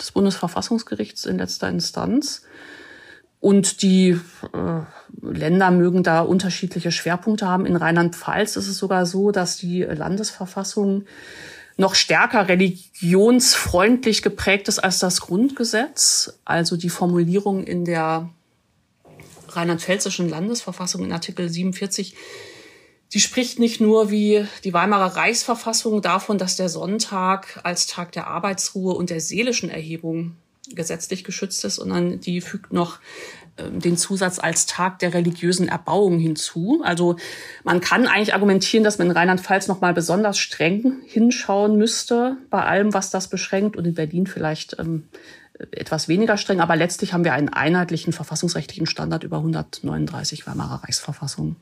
[0.00, 2.42] des Bundesverfassungsgerichts in letzter Instanz.
[3.40, 4.10] Und die
[4.52, 4.80] äh,
[5.20, 7.66] Länder mögen da unterschiedliche Schwerpunkte haben.
[7.66, 11.04] In Rheinland-Pfalz ist es sogar so, dass die Landesverfassung
[11.76, 16.38] noch stärker religionsfreundlich geprägt ist als das Grundgesetz.
[16.44, 18.28] Also die Formulierung in der
[19.48, 22.14] rheinland-pfälzischen Landesverfassung in Artikel 47
[23.12, 28.26] Sie spricht nicht nur wie die Weimarer Reichsverfassung davon, dass der Sonntag als Tag der
[28.26, 30.36] Arbeitsruhe und der seelischen Erhebung
[30.70, 33.00] gesetzlich geschützt ist, sondern die fügt noch
[33.58, 36.80] ähm, den Zusatz als Tag der religiösen Erbauung hinzu.
[36.84, 37.16] Also
[37.64, 42.64] man kann eigentlich argumentieren, dass man in Rheinland-Pfalz noch mal besonders streng hinschauen müsste bei
[42.64, 45.02] allem, was das beschränkt und in Berlin vielleicht ähm,
[45.70, 46.60] etwas weniger streng.
[46.60, 51.56] Aber letztlich haben wir einen einheitlichen verfassungsrechtlichen Standard über 139 Weimarer Reichsverfassung.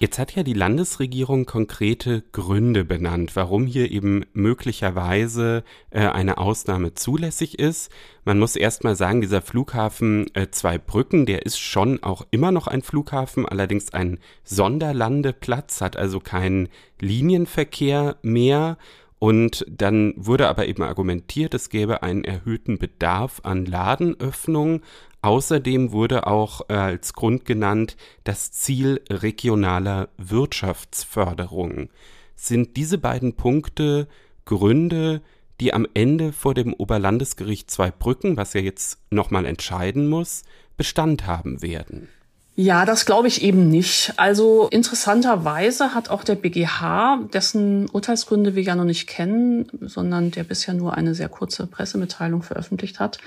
[0.00, 6.94] Jetzt hat ja die Landesregierung konkrete Gründe benannt, warum hier eben möglicherweise äh, eine Ausnahme
[6.94, 7.90] zulässig ist.
[8.24, 12.82] Man muss erstmal sagen, dieser Flughafen äh, Zweibrücken, der ist schon auch immer noch ein
[12.82, 16.68] Flughafen, allerdings ein Sonderlandeplatz, hat also keinen
[17.00, 18.78] Linienverkehr mehr.
[19.18, 24.82] Und dann wurde aber eben argumentiert, es gäbe einen erhöhten Bedarf an Ladenöffnungen
[25.22, 31.90] Außerdem wurde auch äh, als Grund genannt das Ziel regionaler Wirtschaftsförderung.
[32.36, 34.06] Sind diese beiden Punkte
[34.44, 35.20] Gründe,
[35.60, 40.44] die am Ende vor dem Oberlandesgericht Zweibrücken, was ja jetzt nochmal entscheiden muss,
[40.76, 42.08] Bestand haben werden?
[42.54, 44.14] Ja, das glaube ich eben nicht.
[44.16, 50.42] Also interessanterweise hat auch der BGH, dessen Urteilsgründe wir ja noch nicht kennen, sondern der
[50.42, 53.18] bisher nur eine sehr kurze Pressemitteilung veröffentlicht hat,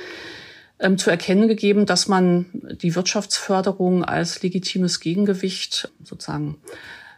[0.82, 6.57] ähm, zu erkennen gegeben, dass man die Wirtschaftsförderung als legitimes Gegengewicht sozusagen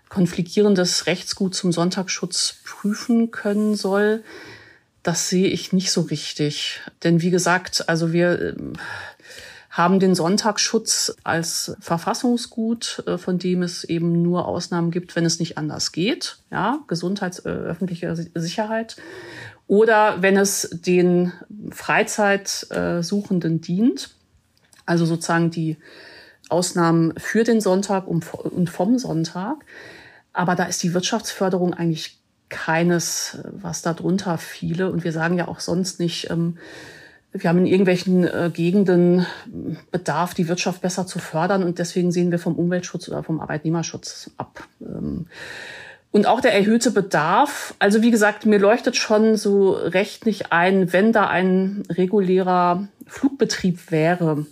[0.10, 4.24] konfligierendes Rechtsgut zum Sonntagsschutz prüfen können soll.
[5.02, 6.82] Das sehe ich nicht so richtig.
[7.04, 8.56] Denn wie gesagt, also wir äh,
[9.74, 15.40] haben den Sonntagsschutz als Verfassungsgut, äh, von dem es eben nur Ausnahmen gibt, wenn es
[15.40, 16.38] nicht anders geht.
[16.52, 18.98] Ja, Gesundheits, äh, öffentliche Sicherheit
[19.74, 21.34] oder wenn es den
[21.72, 24.12] Freizeitsuchenden dient,
[24.86, 25.78] also sozusagen die
[26.48, 29.66] Ausnahmen für den Sonntag und vom Sonntag.
[30.32, 32.20] Aber da ist die Wirtschaftsförderung eigentlich
[32.50, 34.92] keines, was da drunter fiele.
[34.92, 36.60] Und wir sagen ja auch sonst nicht, ähm,
[37.32, 39.26] wir haben in irgendwelchen äh, Gegenden
[39.90, 41.64] Bedarf, die Wirtschaft besser zu fördern.
[41.64, 44.68] Und deswegen sehen wir vom Umweltschutz oder vom Arbeitnehmerschutz ab.
[46.14, 47.74] Und auch der erhöhte Bedarf.
[47.80, 53.90] Also wie gesagt, mir leuchtet schon so recht nicht ein, wenn da ein regulärer Flugbetrieb
[53.90, 54.46] wäre,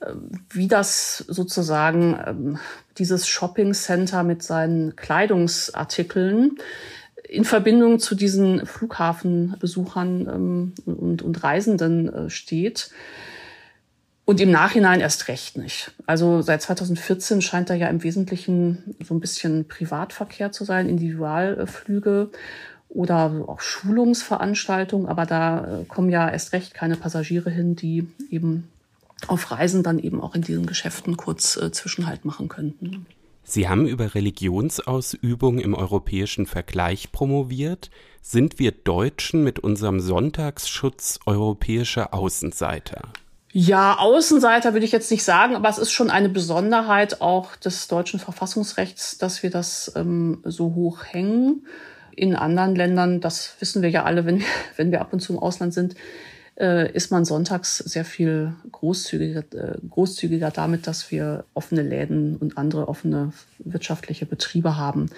[0.00, 0.06] äh,
[0.48, 2.58] wie das sozusagen ähm,
[2.96, 6.56] dieses Shopping Center mit seinen Kleidungsartikeln
[7.28, 12.88] in Verbindung zu diesen Flughafenbesuchern ähm, und, und Reisenden äh, steht.
[14.26, 15.92] Und im Nachhinein erst recht nicht.
[16.06, 22.30] Also seit 2014 scheint da ja im Wesentlichen so ein bisschen Privatverkehr zu sein, Individualflüge
[22.88, 25.06] oder auch Schulungsveranstaltungen.
[25.06, 28.68] Aber da äh, kommen ja erst recht keine Passagiere hin, die eben
[29.26, 33.06] auf Reisen dann eben auch in diesen Geschäften kurz äh, Zwischenhalt machen könnten.
[33.42, 37.90] Sie haben über Religionsausübung im europäischen Vergleich promoviert.
[38.22, 43.02] Sind wir Deutschen mit unserem Sonntagsschutz europäische Außenseiter?
[43.56, 47.86] Ja, Außenseiter würde ich jetzt nicht sagen, aber es ist schon eine Besonderheit auch des
[47.86, 51.64] deutschen Verfassungsrechts, dass wir das ähm, so hoch hängen.
[52.16, 54.42] In anderen Ländern, das wissen wir ja alle, wenn,
[54.76, 55.94] wenn wir ab und zu im Ausland sind,
[56.58, 62.58] äh, ist man sonntags sehr viel großzügiger, äh, großzügiger damit, dass wir offene Läden und
[62.58, 65.10] andere offene wirtschaftliche Betriebe haben.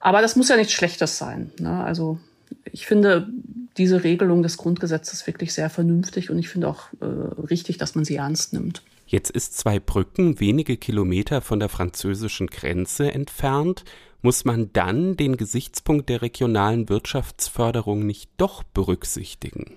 [0.00, 1.52] Aber das muss ja nichts Schlechtes sein.
[1.60, 1.84] Ne?
[1.84, 2.18] Also
[2.64, 3.28] ich finde
[3.76, 7.04] diese Regelung des Grundgesetzes wirklich sehr vernünftig und ich finde auch äh,
[7.42, 8.82] richtig, dass man sie ernst nimmt.
[9.06, 13.84] Jetzt ist zwei Brücken wenige Kilometer von der französischen Grenze entfernt.
[14.22, 19.76] Muss man dann den Gesichtspunkt der regionalen Wirtschaftsförderung nicht doch berücksichtigen?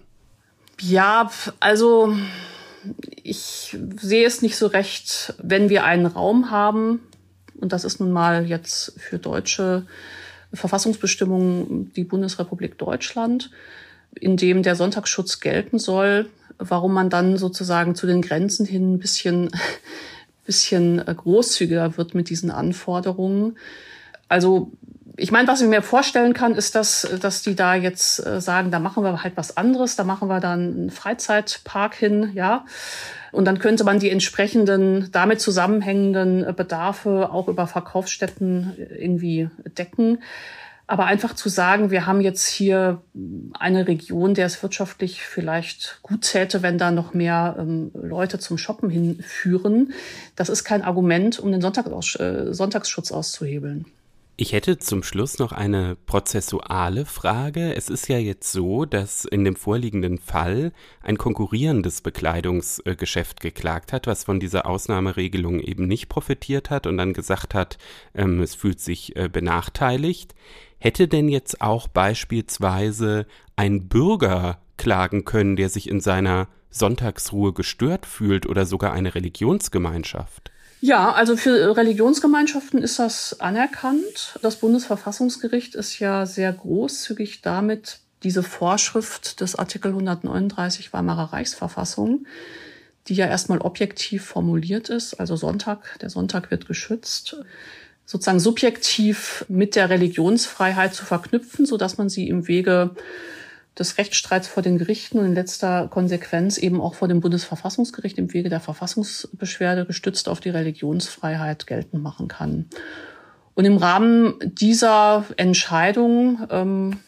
[0.81, 2.15] Ja, also
[3.23, 6.99] ich sehe es nicht so recht, wenn wir einen Raum haben,
[7.55, 9.85] und das ist nun mal jetzt für deutsche
[10.53, 13.51] Verfassungsbestimmungen die Bundesrepublik Deutschland,
[14.19, 18.99] in dem der Sonntagsschutz gelten soll, warum man dann sozusagen zu den Grenzen hin ein
[18.99, 19.49] bisschen,
[20.45, 23.57] bisschen großzügiger wird mit diesen Anforderungen.
[24.27, 24.71] Also
[25.15, 28.71] ich meine, was ich mir vorstellen kann, ist, dass, dass die da jetzt äh, sagen,
[28.71, 32.65] da machen wir halt was anderes, da machen wir dann einen Freizeitpark hin, ja.
[33.33, 40.19] Und dann könnte man die entsprechenden damit zusammenhängenden Bedarfe auch über Verkaufsstätten irgendwie decken.
[40.85, 43.01] Aber einfach zu sagen, wir haben jetzt hier
[43.57, 48.57] eine Region, der es wirtschaftlich vielleicht gut täte, wenn da noch mehr ähm, Leute zum
[48.57, 49.93] Shoppen hinführen,
[50.35, 53.85] das ist kein Argument, um den Sonntagsaus äh, Sonntagsschutz auszuhebeln.
[54.35, 57.75] Ich hätte zum Schluss noch eine prozessuale Frage.
[57.75, 60.71] Es ist ja jetzt so, dass in dem vorliegenden Fall
[61.03, 67.13] ein konkurrierendes Bekleidungsgeschäft geklagt hat, was von dieser Ausnahmeregelung eben nicht profitiert hat und dann
[67.13, 67.77] gesagt hat,
[68.15, 70.33] ähm, es fühlt sich äh, benachteiligt.
[70.79, 78.07] Hätte denn jetzt auch beispielsweise ein Bürger klagen können, der sich in seiner Sonntagsruhe gestört
[78.07, 80.52] fühlt oder sogar eine Religionsgemeinschaft?
[80.85, 84.37] Ja, also für Religionsgemeinschaften ist das anerkannt.
[84.41, 92.25] Das Bundesverfassungsgericht ist ja sehr großzügig damit, diese Vorschrift des Artikel 139 Weimarer Reichsverfassung,
[93.07, 97.37] die ja erstmal objektiv formuliert ist, also Sonntag, der Sonntag wird geschützt,
[98.05, 102.93] sozusagen subjektiv mit der Religionsfreiheit zu verknüpfen, so dass man sie im Wege
[103.77, 108.33] des Rechtsstreits vor den Gerichten und in letzter Konsequenz eben auch vor dem Bundesverfassungsgericht im
[108.33, 112.67] Wege der Verfassungsbeschwerde gestützt auf die Religionsfreiheit geltend machen kann.
[113.55, 116.99] Und im Rahmen dieser Entscheidung ähm,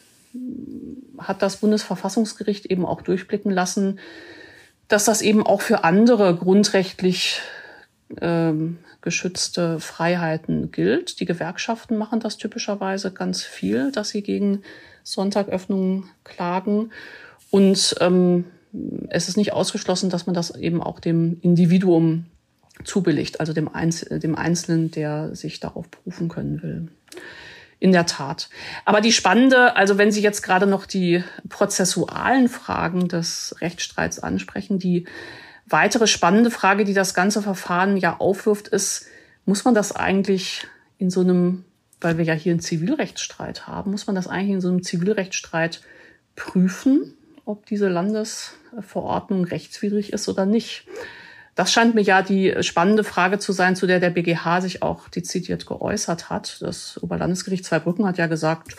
[1.18, 4.00] hat das Bundesverfassungsgericht eben auch durchblicken lassen,
[4.88, 7.42] dass das eben auch für andere grundrechtlich
[8.22, 11.20] ähm, geschützte Freiheiten gilt.
[11.20, 14.62] Die Gewerkschaften machen das typischerweise ganz viel, dass sie gegen
[15.06, 16.92] Sonntagöffnungen klagen.
[17.52, 18.46] Und ähm,
[19.10, 22.26] es ist nicht ausgeschlossen, dass man das eben auch dem Individuum
[22.84, 26.90] zubilligt, also dem, Einz dem Einzelnen, der sich darauf berufen können will.
[27.80, 28.50] In der Tat.
[28.84, 34.80] Aber die spannende, also wenn Sie jetzt gerade noch die prozessualen Fragen des Rechtsstreits ansprechen,
[34.80, 35.06] die
[35.68, 39.06] weitere spannende Frage, die das ganze Verfahren ja aufwirft, ist,
[39.46, 40.66] muss man das eigentlich
[40.98, 41.66] in so einem
[42.02, 45.82] weil wir ja hier einen Zivilrechtsstreit haben, muss man das eigentlich in so einem Zivilrechtsstreit
[46.36, 47.14] prüfen,
[47.46, 50.86] ob diese Landesverordnung rechtswidrig ist oder nicht.
[51.56, 55.08] Das scheint mir ja die spannende Frage zu sein, zu der der BGH sich auch
[55.08, 56.62] dezidiert geäußert hat.
[56.62, 58.76] Das Oberlandesgericht Zweibrücken hat ja gesagt,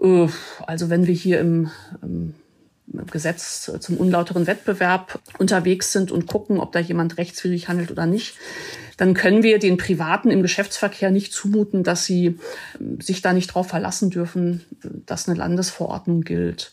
[0.00, 0.28] äh,
[0.64, 1.70] also wenn wir hier im,
[2.00, 2.34] im
[3.10, 8.36] Gesetz zum unlauteren Wettbewerb unterwegs sind und gucken, ob da jemand rechtswidrig handelt oder nicht,
[9.02, 12.38] dann können wir den Privaten im Geschäftsverkehr nicht zumuten, dass sie
[12.80, 14.64] ähm, sich da nicht darauf verlassen dürfen,
[15.06, 16.72] dass eine Landesverordnung gilt.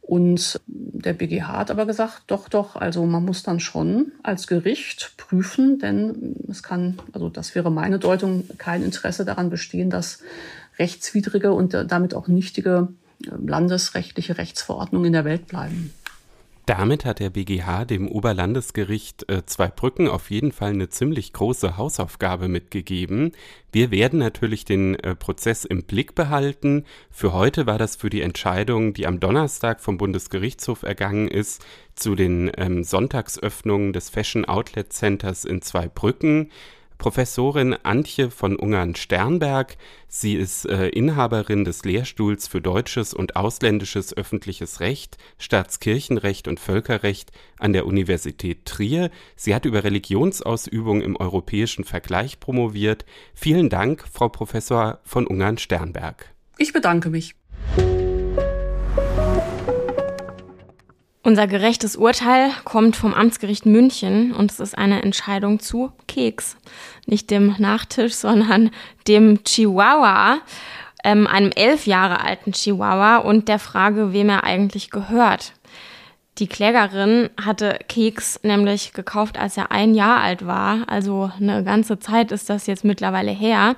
[0.00, 5.12] Und der BGH hat aber gesagt, doch, doch, also man muss dann schon als Gericht
[5.18, 10.20] prüfen, denn es kann, also das wäre meine Deutung, kein Interesse daran bestehen, dass
[10.78, 12.88] rechtswidrige und damit auch nichtige
[13.18, 15.92] landesrechtliche Rechtsverordnungen in der Welt bleiben.
[16.66, 22.48] Damit hat der BGH dem Oberlandesgericht äh, Zweibrücken auf jeden Fall eine ziemlich große Hausaufgabe
[22.48, 23.32] mitgegeben.
[23.72, 26.84] Wir werden natürlich den äh, Prozess im Blick behalten.
[27.10, 32.14] Für heute war das für die Entscheidung, die am Donnerstag vom Bundesgerichtshof ergangen ist, zu
[32.14, 36.50] den ähm, Sonntagsöffnungen des Fashion Outlet Centers in Zweibrücken.
[37.00, 39.78] Professorin Antje von Ungern-Sternberg.
[40.06, 47.32] Sie ist äh, Inhaberin des Lehrstuhls für deutsches und ausländisches öffentliches Recht, Staatskirchenrecht und Völkerrecht
[47.58, 49.10] an der Universität Trier.
[49.34, 53.06] Sie hat über Religionsausübung im europäischen Vergleich promoviert.
[53.32, 56.34] Vielen Dank, Frau Professor von Ungern-Sternberg.
[56.58, 57.34] Ich bedanke mich.
[61.22, 66.56] Unser gerechtes Urteil kommt vom Amtsgericht München und es ist eine Entscheidung zu Keks.
[67.04, 68.70] Nicht dem Nachtisch, sondern
[69.06, 70.38] dem Chihuahua,
[71.04, 75.52] ähm, einem elf Jahre alten Chihuahua und der Frage, wem er eigentlich gehört.
[76.38, 80.88] Die Klägerin hatte Keks nämlich gekauft, als er ein Jahr alt war.
[80.88, 83.76] Also eine ganze Zeit ist das jetzt mittlerweile her.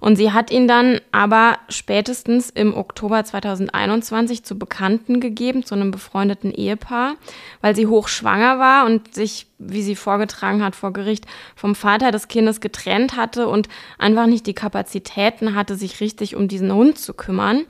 [0.00, 5.90] Und sie hat ihn dann aber spätestens im Oktober 2021 zu Bekannten gegeben, zu einem
[5.90, 7.16] befreundeten Ehepaar,
[7.60, 11.26] weil sie hochschwanger war und sich, wie sie vorgetragen hat vor Gericht,
[11.56, 13.68] vom Vater des Kindes getrennt hatte und
[13.98, 17.64] einfach nicht die Kapazitäten hatte, sich richtig um diesen Hund zu kümmern.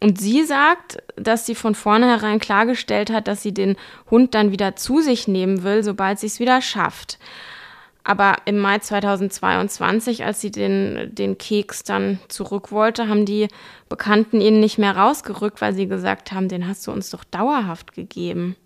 [0.00, 3.76] Und sie sagt, dass sie von vornherein klargestellt hat, dass sie den
[4.10, 7.18] Hund dann wieder zu sich nehmen will, sobald sie es wieder schafft.
[8.08, 13.48] Aber im Mai 2022, als sie den, den Keks dann zurück wollte, haben die
[13.90, 17.92] Bekannten ihn nicht mehr rausgerückt, weil sie gesagt haben, den hast du uns doch dauerhaft
[17.92, 18.56] gegeben.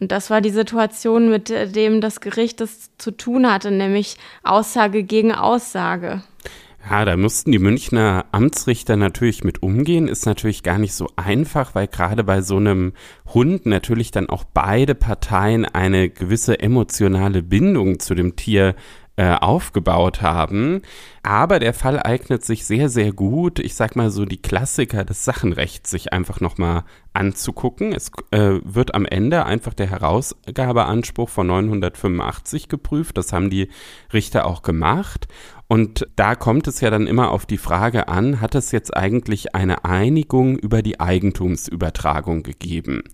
[0.00, 5.04] Und das war die Situation, mit dem das Gericht es zu tun hatte, nämlich Aussage
[5.04, 6.24] gegen Aussage.
[6.88, 10.08] Ja, da mussten die Münchner Amtsrichter natürlich mit umgehen.
[10.08, 12.94] Ist natürlich gar nicht so einfach, weil gerade bei so einem
[13.26, 18.74] Hund natürlich dann auch beide Parteien eine gewisse emotionale Bindung zu dem Tier
[19.20, 20.80] äh, aufgebaut haben.
[21.22, 25.26] Aber der Fall eignet sich sehr, sehr gut, ich sag mal so, die Klassiker des
[25.26, 27.92] Sachenrechts sich einfach nochmal anzugucken.
[27.92, 33.18] Es äh, wird am Ende einfach der Herausgabeanspruch von 985 geprüft.
[33.18, 33.68] Das haben die
[34.10, 35.28] Richter auch gemacht.
[35.68, 39.54] Und da kommt es ja dann immer auf die Frage an, hat es jetzt eigentlich
[39.54, 43.04] eine Einigung über die Eigentumsübertragung gegeben?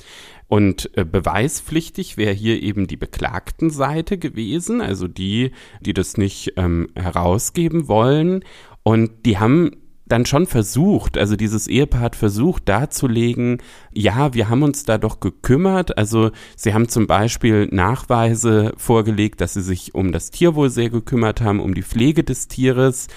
[0.48, 6.52] Und äh, beweispflichtig wäre hier eben die beklagten Seite gewesen, also die, die das nicht
[6.56, 8.44] ähm, herausgeben wollen.
[8.84, 9.72] Und die haben
[10.06, 13.58] dann schon versucht, also dieses Ehepaar hat versucht darzulegen,
[13.92, 15.98] ja, wir haben uns da doch gekümmert.
[15.98, 21.40] Also sie haben zum Beispiel Nachweise vorgelegt, dass sie sich um das Tierwohl sehr gekümmert
[21.40, 23.08] haben, um die Pflege des Tieres.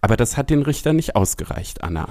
[0.00, 2.08] Aber das hat den Richter nicht ausgereicht, Anna.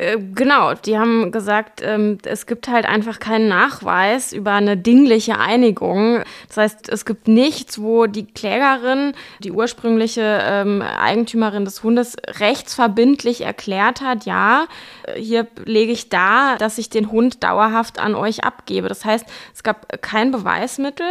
[0.00, 5.38] Äh, genau, die haben gesagt, ähm, es gibt halt einfach keinen Nachweis über eine dingliche
[5.38, 6.22] Einigung.
[6.48, 13.42] Das heißt, es gibt nichts, wo die Klägerin, die ursprüngliche ähm, Eigentümerin des Hundes, rechtsverbindlich
[13.42, 14.68] erklärt hat, ja,
[15.16, 18.88] hier lege ich da, dass ich den Hund dauerhaft an euch abgebe.
[18.88, 21.08] Das heißt, es gab kein Beweismittel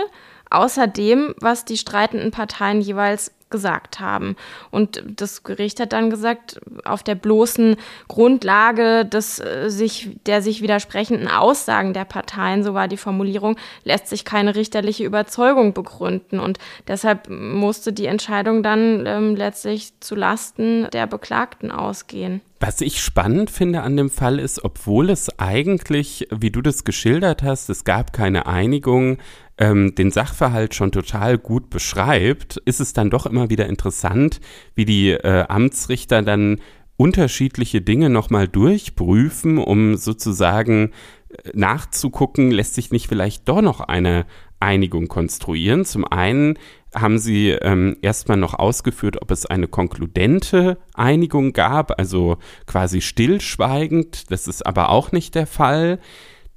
[0.50, 4.36] außer dem, was die streitenden Parteien jeweils gesagt haben.
[4.72, 7.76] Und das Gericht hat dann gesagt, auf der bloßen
[8.08, 14.08] Grundlage des äh, sich, der sich widersprechenden Aussagen der Parteien, so war die Formulierung, lässt
[14.08, 16.40] sich keine richterliche Überzeugung begründen.
[16.40, 22.42] Und deshalb musste die Entscheidung dann ähm, letztlich zu Lasten der Beklagten ausgehen.
[22.62, 27.42] Was ich spannend finde an dem Fall ist, obwohl es eigentlich, wie du das geschildert
[27.42, 29.18] hast, es gab keine Einigung,
[29.60, 34.40] ähm, den Sachverhalt schon total gut beschreibt, ist es dann doch immer wieder interessant,
[34.74, 36.60] wie die äh, Amtsrichter dann
[36.98, 40.92] unterschiedliche Dinge nochmal durchprüfen, um sozusagen
[41.30, 44.26] äh, nachzugucken, lässt sich nicht vielleicht doch noch eine
[44.62, 45.86] Einigung konstruieren.
[45.86, 46.58] Zum einen
[46.94, 54.32] haben sie ähm, erstmal noch ausgeführt, ob es eine konkludente Einigung gab, also quasi stillschweigend.
[54.32, 56.00] Das ist aber auch nicht der Fall.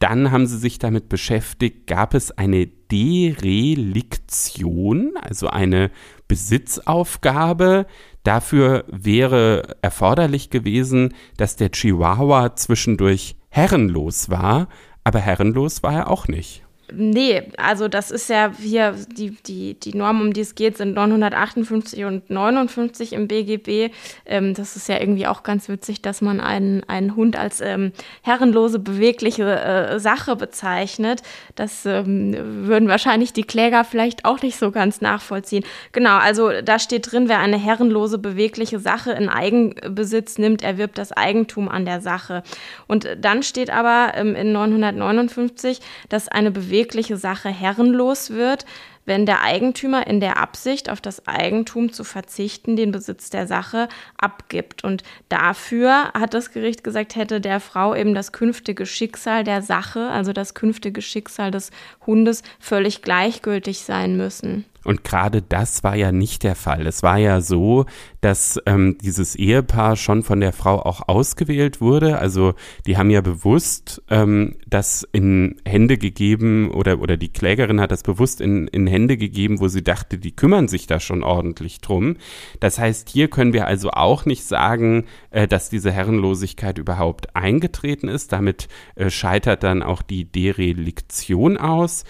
[0.03, 3.97] Dann haben sie sich damit beschäftigt, gab es eine Dereliktion,
[5.17, 5.93] also eine
[6.27, 7.87] Besitzaufgabe.
[8.25, 14.67] Dafür wäre erforderlich gewesen, dass der Chihuahua zwischendurch herrenlos war,
[15.05, 16.65] aber herrenlos war er auch nicht.
[16.95, 20.95] Nee, also das ist ja hier, die, die, die Norm, um die es geht, sind
[20.95, 23.93] 958 und 59 im BGB.
[24.27, 27.93] Ähm, das ist ja irgendwie auch ganz witzig, dass man einen, einen Hund als ähm,
[28.23, 31.23] herrenlose, bewegliche äh, Sache bezeichnet.
[31.55, 32.35] Das ähm,
[32.67, 35.65] würden wahrscheinlich die Kläger vielleicht auch nicht so ganz nachvollziehen.
[35.93, 41.13] Genau, also da steht drin, wer eine herrenlose, bewegliche Sache in Eigenbesitz nimmt, erwirbt das
[41.13, 42.43] Eigentum an der Sache.
[42.87, 45.81] Und dann steht aber ähm, in 959,
[46.11, 48.67] dass eine Bewegung jegliche Sache herrenlos wird,
[49.05, 53.89] wenn der Eigentümer in der Absicht, auf das Eigentum zu verzichten, den Besitz der Sache
[54.17, 54.85] abgibt.
[54.85, 60.09] Und dafür hat das Gericht gesagt, hätte der Frau eben das künftige Schicksal der Sache,
[60.09, 61.71] also das künftige Schicksal des
[62.07, 64.65] Hundes, völlig gleichgültig sein müssen.
[64.85, 66.87] Und gerade das war ja nicht der Fall.
[66.87, 67.87] Es war ja so,
[68.21, 72.19] dass ähm, dieses Ehepaar schon von der Frau auch ausgewählt wurde.
[72.19, 72.55] Also
[72.87, 78.03] die haben ja bewusst ähm, das in Hände gegeben oder, oder die Klägerin hat das
[78.03, 82.17] bewusst in, in Hände gegeben, wo sie dachte, die kümmern sich da schon ordentlich drum.
[82.61, 88.09] Das heißt, hier können wir also auch nicht sagen, äh, dass diese Herrenlosigkeit überhaupt eingetreten
[88.09, 88.33] ist.
[88.33, 92.05] Damit äh, scheitert dann auch die Dereliktion aus.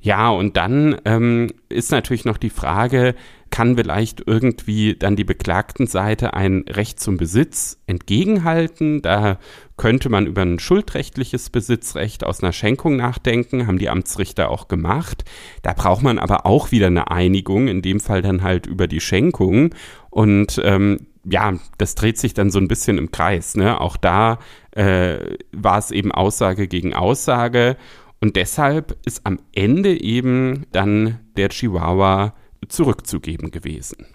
[0.00, 3.14] Ja, und dann ähm, ist natürlich noch die Frage,
[3.50, 9.02] kann vielleicht irgendwie dann die Beklagtenseite ein Recht zum Besitz entgegenhalten?
[9.02, 9.38] Da
[9.76, 15.24] könnte man über ein schuldrechtliches Besitzrecht aus einer Schenkung nachdenken, haben die Amtsrichter auch gemacht.
[15.62, 19.00] Da braucht man aber auch wieder eine Einigung, in dem Fall dann halt über die
[19.00, 19.74] Schenkung.
[20.10, 23.56] Und ähm, ja, das dreht sich dann so ein bisschen im Kreis.
[23.56, 23.80] Ne?
[23.80, 24.38] Auch da
[24.72, 25.18] äh,
[25.52, 27.76] war es eben Aussage gegen Aussage.
[28.20, 32.34] Und deshalb ist am Ende eben dann der Chihuahua
[32.68, 34.06] zurückzugeben gewesen.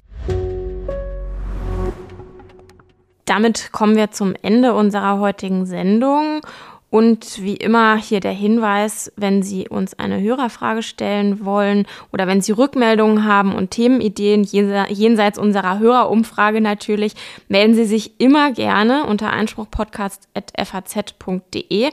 [3.25, 6.41] Damit kommen wir zum Ende unserer heutigen Sendung
[6.93, 12.39] und wie immer hier der Hinweis, wenn Sie uns eine Hörerfrage stellen wollen oder wenn
[12.39, 17.15] Sie Rückmeldungen haben und Themenideen jenseits unserer Hörerumfrage natürlich,
[17.47, 21.89] melden Sie sich immer gerne unter einspruchpodcast.faz.de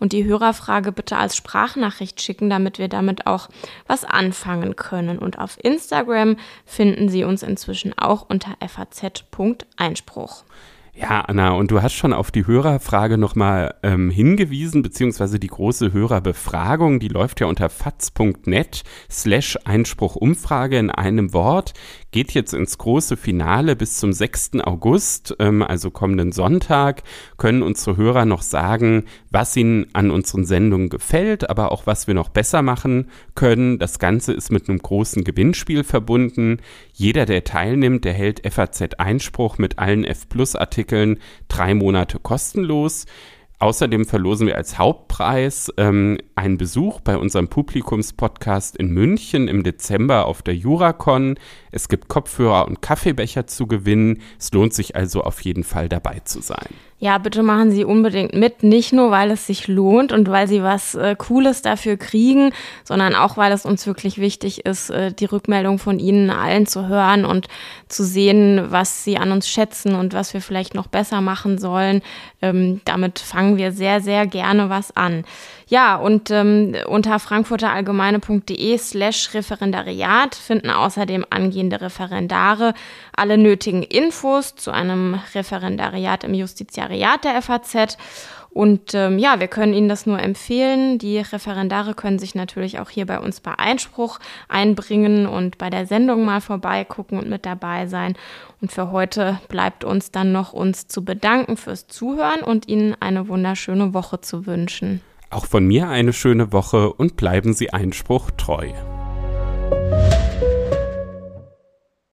[0.00, 3.50] und die Hörerfrage bitte als Sprachnachricht schicken, damit wir damit auch
[3.86, 5.20] was anfangen können.
[5.20, 6.34] Und auf Instagram
[6.66, 10.42] finden Sie uns inzwischen auch unter faz.einspruch.
[10.94, 15.92] Ja, Anna, und du hast schon auf die Hörerfrage nochmal ähm, hingewiesen, beziehungsweise die große
[15.92, 21.74] Hörerbefragung, die läuft ja unter faz.net slash Einspruchumfrage in einem Wort
[22.10, 24.60] geht jetzt ins große Finale bis zum 6.
[24.64, 27.02] August, ähm, also kommenden Sonntag,
[27.36, 32.14] können unsere Hörer noch sagen, was ihnen an unseren Sendungen gefällt, aber auch was wir
[32.14, 33.78] noch besser machen können.
[33.78, 36.58] Das Ganze ist mit einem großen Gewinnspiel verbunden.
[36.92, 41.18] Jeder, der teilnimmt, erhält FAZ Einspruch mit allen F Plus Artikeln
[41.48, 43.06] drei Monate kostenlos.
[43.60, 50.24] Außerdem verlosen wir als Hauptpreis ähm, einen Besuch bei unserem Publikumspodcast in München im Dezember
[50.24, 51.38] auf der Juracon.
[51.70, 54.22] Es gibt Kopfhörer und Kaffeebecher zu gewinnen.
[54.38, 56.68] Es lohnt sich also auf jeden Fall dabei zu sein.
[57.02, 58.62] Ja, bitte machen Sie unbedingt mit.
[58.62, 62.52] Nicht nur, weil es sich lohnt und weil Sie was äh, Cooles dafür kriegen,
[62.84, 66.88] sondern auch, weil es uns wirklich wichtig ist, äh, die Rückmeldung von Ihnen allen zu
[66.88, 67.48] hören und
[67.88, 72.02] zu sehen, was Sie an uns schätzen und was wir vielleicht noch besser machen sollen.
[72.42, 75.24] Ähm, damit fangen wir sehr, sehr gerne was an.
[75.70, 82.74] Ja, und ähm, unter frankfurterallgemeine.de slash Referendariat finden außerdem angehende Referendare
[83.14, 87.96] alle nötigen Infos zu einem Referendariat im Justiziariat der FAZ.
[88.52, 90.98] Und ähm, ja, wir können Ihnen das nur empfehlen.
[90.98, 94.18] Die Referendare können sich natürlich auch hier bei uns bei Einspruch
[94.48, 98.16] einbringen und bei der Sendung mal vorbeigucken und mit dabei sein.
[98.60, 103.28] Und für heute bleibt uns dann noch uns zu bedanken fürs Zuhören und Ihnen eine
[103.28, 105.00] wunderschöne Woche zu wünschen.
[105.30, 108.72] Auch von mir eine schöne Woche und bleiben Sie Einspruch treu.